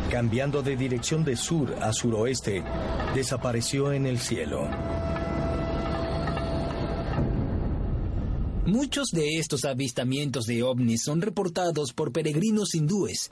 Cambiando 0.09 0.63
de 0.63 0.75
dirección 0.75 1.23
de 1.23 1.35
sur 1.35 1.75
a 1.81 1.93
suroeste, 1.93 2.63
desapareció 3.13 3.91
en 3.91 4.07
el 4.07 4.17
cielo. 4.17 4.67
Muchos 8.69 9.07
de 9.11 9.39
estos 9.39 9.65
avistamientos 9.65 10.45
de 10.45 10.61
ovnis 10.61 11.01
son 11.01 11.21
reportados 11.21 11.91
por 11.91 12.11
peregrinos 12.11 12.75
hindúes 12.75 13.31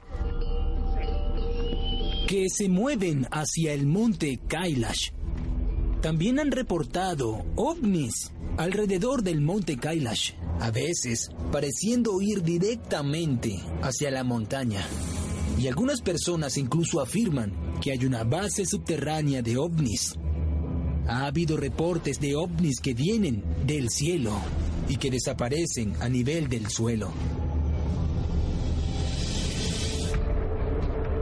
que 2.26 2.46
se 2.48 2.68
mueven 2.68 3.24
hacia 3.30 3.72
el 3.72 3.86
monte 3.86 4.40
Kailash. 4.48 5.10
También 6.02 6.40
han 6.40 6.50
reportado 6.50 7.44
ovnis 7.54 8.32
alrededor 8.56 9.22
del 9.22 9.40
monte 9.40 9.76
Kailash, 9.76 10.32
a 10.58 10.72
veces 10.72 11.28
pareciendo 11.52 12.20
ir 12.20 12.42
directamente 12.42 13.62
hacia 13.80 14.10
la 14.10 14.24
montaña. 14.24 14.84
Y 15.56 15.68
algunas 15.68 16.00
personas 16.00 16.58
incluso 16.58 17.00
afirman 17.00 17.52
que 17.80 17.92
hay 17.92 18.04
una 18.04 18.24
base 18.24 18.66
subterránea 18.66 19.40
de 19.40 19.56
ovnis. 19.56 20.16
Ha 21.06 21.26
habido 21.26 21.56
reportes 21.56 22.18
de 22.18 22.34
ovnis 22.34 22.80
que 22.80 22.92
vienen 22.92 23.44
del 23.64 23.88
cielo 23.88 24.32
y 24.88 24.96
que 24.96 25.10
desaparecen 25.10 25.94
a 26.00 26.08
nivel 26.08 26.48
del 26.48 26.68
suelo. 26.68 27.12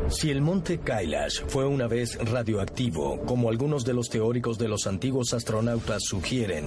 Si 0.09 0.31
el 0.31 0.41
monte 0.41 0.79
Kailash 0.79 1.43
fue 1.49 1.67
una 1.67 1.89
vez 1.89 2.17
radioactivo, 2.17 3.21
como 3.27 3.51
algunos 3.51 3.85
de 3.85 3.93
los 3.93 4.09
teóricos 4.09 4.57
de 4.57 4.69
los 4.69 4.87
antiguos 4.87 5.35
astronautas 5.35 6.05
sugieren, 6.05 6.65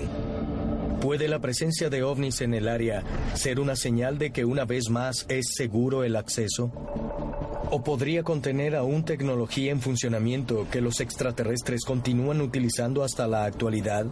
¿puede 1.02 1.30
la 1.30 1.40
presencia 1.40 1.90
de 1.90 2.04
ovnis 2.04 2.42
en 2.42 2.54
el 2.54 2.68
área 2.68 3.04
ser 3.36 3.62
una 3.62 3.78
señal 3.78 4.18
de 4.18 4.32
que 4.32 4.44
una 4.44 4.66
vez 4.66 4.90
más 4.90 5.26
es 5.30 5.54
seguro 5.56 6.04
el 6.04 6.18
acceso? 6.18 6.72
¿O 7.72 7.84
podría 7.84 8.24
contener 8.24 8.76
aún 8.76 9.06
tecnología 9.06 9.72
en 9.72 9.80
funcionamiento 9.80 10.68
que 10.72 10.82
los 10.82 11.00
extraterrestres 11.02 11.86
continúan 11.86 12.42
utilizando 12.42 13.04
hasta 13.04 13.28
la 13.28 13.46
actualidad? 13.46 14.08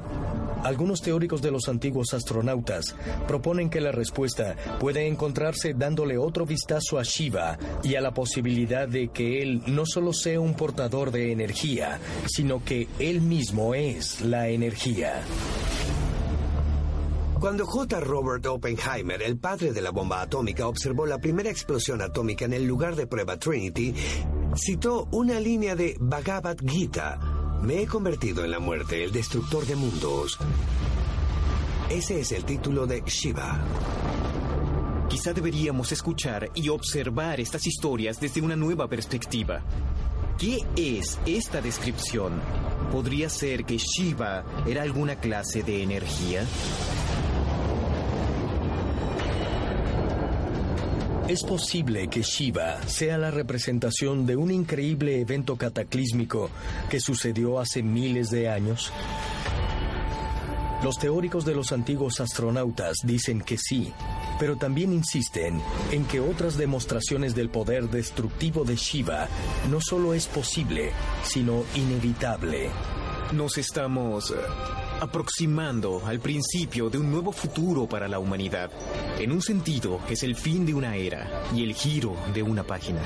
Algunos 0.64 1.02
teóricos 1.02 1.42
de 1.42 1.50
los 1.50 1.68
antiguos 1.68 2.14
astronautas 2.14 2.96
proponen 3.28 3.72
que 3.72 3.82
la 3.82 3.92
respuesta 3.92 4.56
puede 4.80 5.08
encontrarse 5.08 5.74
dándole 5.74 6.20
otro 6.20 6.46
vistazo 6.46 7.00
a 7.00 7.04
Shiva 7.04 7.58
y 7.82 7.96
a 7.96 8.02
la 8.02 8.14
posibilidad 8.14 8.88
de 8.88 9.08
que 9.08 9.42
él 9.42 9.64
no 9.66 9.88
solo 9.88 10.14
sea 10.14 10.40
un 10.40 10.54
portador 10.54 11.10
de 11.10 11.32
energía, 11.32 12.00
sino 12.28 12.64
que 12.64 12.88
él 13.00 13.22
mismo 13.22 13.74
es 13.74 14.22
la 14.22 14.50
energía. 14.50 15.24
Cuando 17.40 17.68
J. 17.68 18.00
Robert 18.00 18.46
Oppenheimer, 18.48 19.22
el 19.22 19.38
padre 19.38 19.72
de 19.72 19.82
la 19.82 19.92
bomba 19.92 20.22
atómica, 20.22 20.68
observó 20.68 21.06
la 21.06 21.20
primera 21.20 21.52
explosión 21.52 22.02
atómica 22.02 22.46
en 22.46 22.54
el 22.54 22.66
lugar 22.66 22.96
de 22.96 23.06
prueba 23.06 23.38
Trinity, 23.38 23.94
citó 24.56 25.08
una 25.12 25.40
línea 25.40 25.76
de 25.76 25.96
Bhagavad 26.00 26.58
Gita. 26.66 27.20
Me 27.62 27.84
he 27.84 27.88
convertido 27.88 28.44
en 28.44 28.50
la 28.50 28.60
muerte, 28.60 29.04
el 29.04 29.12
destructor 29.12 29.66
de 29.68 29.76
mundos. 29.76 30.40
Ese 31.92 32.22
es 32.22 32.32
el 32.32 32.44
título 32.44 32.88
de 32.88 33.04
Shiva. 33.06 33.64
Quizá 35.08 35.32
deberíamos 35.32 35.92
escuchar 35.92 36.50
y 36.56 36.70
observar 36.70 37.40
estas 37.40 37.68
historias 37.68 38.20
desde 38.20 38.42
una 38.42 38.56
nueva 38.56 38.88
perspectiva. 38.88 39.62
¿Qué 40.40 40.66
es 40.76 41.20
esta 41.28 41.62
descripción? 41.62 42.42
¿Podría 42.92 43.30
ser 43.30 43.64
que 43.64 43.78
Shiva 43.78 44.44
era 44.66 44.82
alguna 44.82 45.20
clase 45.20 45.62
de 45.62 45.84
energía? 45.84 46.44
Es 51.28 51.44
posible 51.44 52.08
que 52.08 52.22
Shiva 52.22 52.82
sea 52.88 53.18
la 53.18 53.32
representación 53.32 54.26
de 54.26 54.38
un 54.38 54.50
increíble 54.50 55.20
evento 55.20 55.58
cataclísmico 55.58 56.50
que 56.90 57.02
sucedió 57.02 57.60
hace 57.60 57.84
miles 57.84 58.30
de 58.30 58.48
años. 58.48 58.94
Los 60.82 60.98
teóricos 60.98 61.44
de 61.44 61.54
los 61.54 61.74
antiguos 61.74 62.22
astronautas 62.22 63.00
dicen 63.04 63.42
que 63.42 63.58
sí, 63.58 63.92
pero 64.40 64.56
también 64.56 64.94
insisten 64.94 65.62
en 65.92 66.06
que 66.06 66.22
otras 66.22 66.58
demostraciones 66.58 67.36
del 67.36 67.50
poder 67.50 67.90
destructivo 67.90 68.64
de 68.64 68.78
Shiva 68.78 69.28
no 69.70 69.82
solo 69.82 70.14
es 70.14 70.28
posible, 70.28 70.94
sino 71.24 71.66
inevitable. 71.76 72.70
Nos 73.34 73.58
estamos 73.58 74.32
eh, 74.32 74.36
aproximando 75.00 76.02
al 76.06 76.20
principio 76.20 76.90
de 76.90 76.98
un 76.98 77.12
nuevo 77.12 77.32
futuro 77.32 77.88
para 77.88 78.08
la 78.08 78.20
humanidad. 78.20 78.72
En 79.20 79.32
un 79.32 79.42
sentido, 79.42 80.00
es 80.10 80.24
el 80.24 80.36
fin 80.36 80.66
de 80.66 80.74
una 80.74 80.96
era 80.96 81.44
y 81.54 81.64
el 81.64 81.74
giro 81.74 82.16
de 82.34 82.44
una 82.44 82.64
página. 82.64 83.02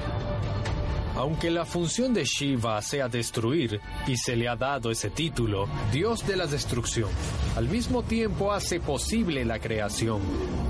Aunque 1.15 1.51
la 1.51 1.65
función 1.65 2.13
de 2.13 2.23
Shiva 2.23 2.81
sea 2.81 3.09
destruir, 3.09 3.81
y 4.07 4.15
se 4.15 4.35
le 4.35 4.47
ha 4.47 4.55
dado 4.55 4.89
ese 4.91 5.09
título, 5.09 5.67
Dios 5.91 6.25
de 6.25 6.37
la 6.37 6.47
destrucción, 6.47 7.09
al 7.55 7.67
mismo 7.67 8.01
tiempo 8.01 8.53
hace 8.53 8.79
posible 8.79 9.43
la 9.43 9.59
creación. 9.59 10.21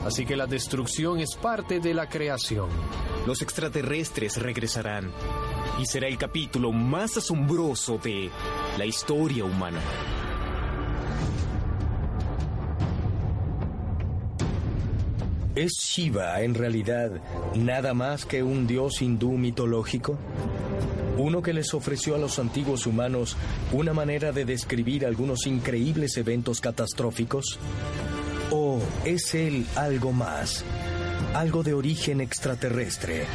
Así 0.06 0.26
que 0.26 0.36
la 0.36 0.48
destrucción 0.48 1.20
es 1.20 1.36
parte 1.36 1.80
de 1.80 1.94
la 1.94 2.10
creación. 2.10 2.70
Los 3.28 3.44
extraterrestres 3.44 4.38
regresarán, 4.38 5.12
y 5.80 5.86
será 5.86 6.08
el 6.08 6.18
capítulo 6.18 6.72
más 6.72 7.18
asombroso 7.18 8.00
de 8.00 8.32
la 8.78 8.86
historia 8.86 9.46
humana. 9.46 9.80
¿Es 15.56 15.74
Shiva 15.82 16.42
en 16.42 16.54
realidad 16.54 17.12
nada 17.56 17.94
más 17.94 18.26
que 18.26 18.42
un 18.42 18.68
dios 18.68 19.02
hindú 19.02 19.32
mitológico? 19.34 20.18
Uno 21.18 21.42
que 21.42 21.52
les 21.52 21.74
ofreció 21.74 22.16
a 22.16 22.18
los 22.18 22.40
antiguos 22.40 22.88
humanos 22.88 23.36
una 23.74 23.92
manera 23.92 24.32
de 24.32 24.46
describir 24.46 25.06
algunos 25.06 25.46
increíbles 25.48 26.16
eventos 26.16 26.62
catastróficos? 26.62 27.60
¿O 28.50 28.80
es 29.04 29.36
él 29.36 29.66
algo 29.76 30.14
más? 30.14 30.64
Algo 31.34 31.64
de 31.64 31.74
origen 31.74 32.22
extraterrestre. 32.22 33.26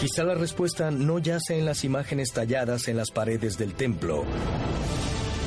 Quizá 0.00 0.24
la 0.24 0.34
respuesta 0.34 0.90
no 0.90 1.18
yace 1.18 1.58
en 1.58 1.66
las 1.66 1.84
imágenes 1.84 2.32
talladas 2.32 2.88
en 2.88 2.96
las 2.96 3.10
paredes 3.10 3.58
del 3.58 3.74
templo, 3.74 4.24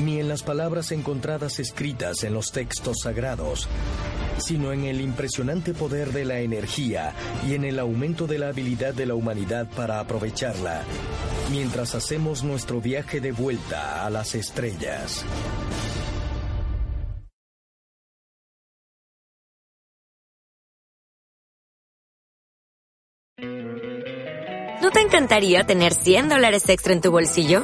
ni 0.03 0.20
en 0.20 0.30
las 0.30 0.43
palabras 0.43 0.91
encontradas 0.91 1.59
escritas 1.59 2.24
en 2.24 2.36
los 2.36 2.51
textos 2.51 2.97
sagrados, 3.01 3.68
sino 4.38 4.71
en 4.71 4.83
el 4.86 5.01
impresionante 5.01 5.73
poder 5.73 6.11
de 6.11 6.25
la 6.25 6.39
energía 6.39 7.13
y 7.47 7.53
en 7.53 7.65
el 7.65 7.79
aumento 7.79 8.27
de 8.27 8.39
la 8.39 8.49
habilidad 8.49 8.93
de 8.93 9.05
la 9.05 9.15
humanidad 9.15 9.67
para 9.75 9.99
aprovecharla, 9.99 10.83
mientras 11.51 11.95
hacemos 11.95 12.43
nuestro 12.43 12.81
viaje 12.81 13.19
de 13.19 13.31
vuelta 13.31 14.05
a 14.05 14.09
las 14.09 14.36
estrellas. 14.36 15.25
¿No 24.81 24.91
te 24.91 25.01
encantaría 25.01 25.63
tener 25.63 25.93
100 25.93 26.29
dólares 26.29 26.69
extra 26.69 26.93
en 26.93 27.01
tu 27.01 27.09
bolsillo? 27.09 27.63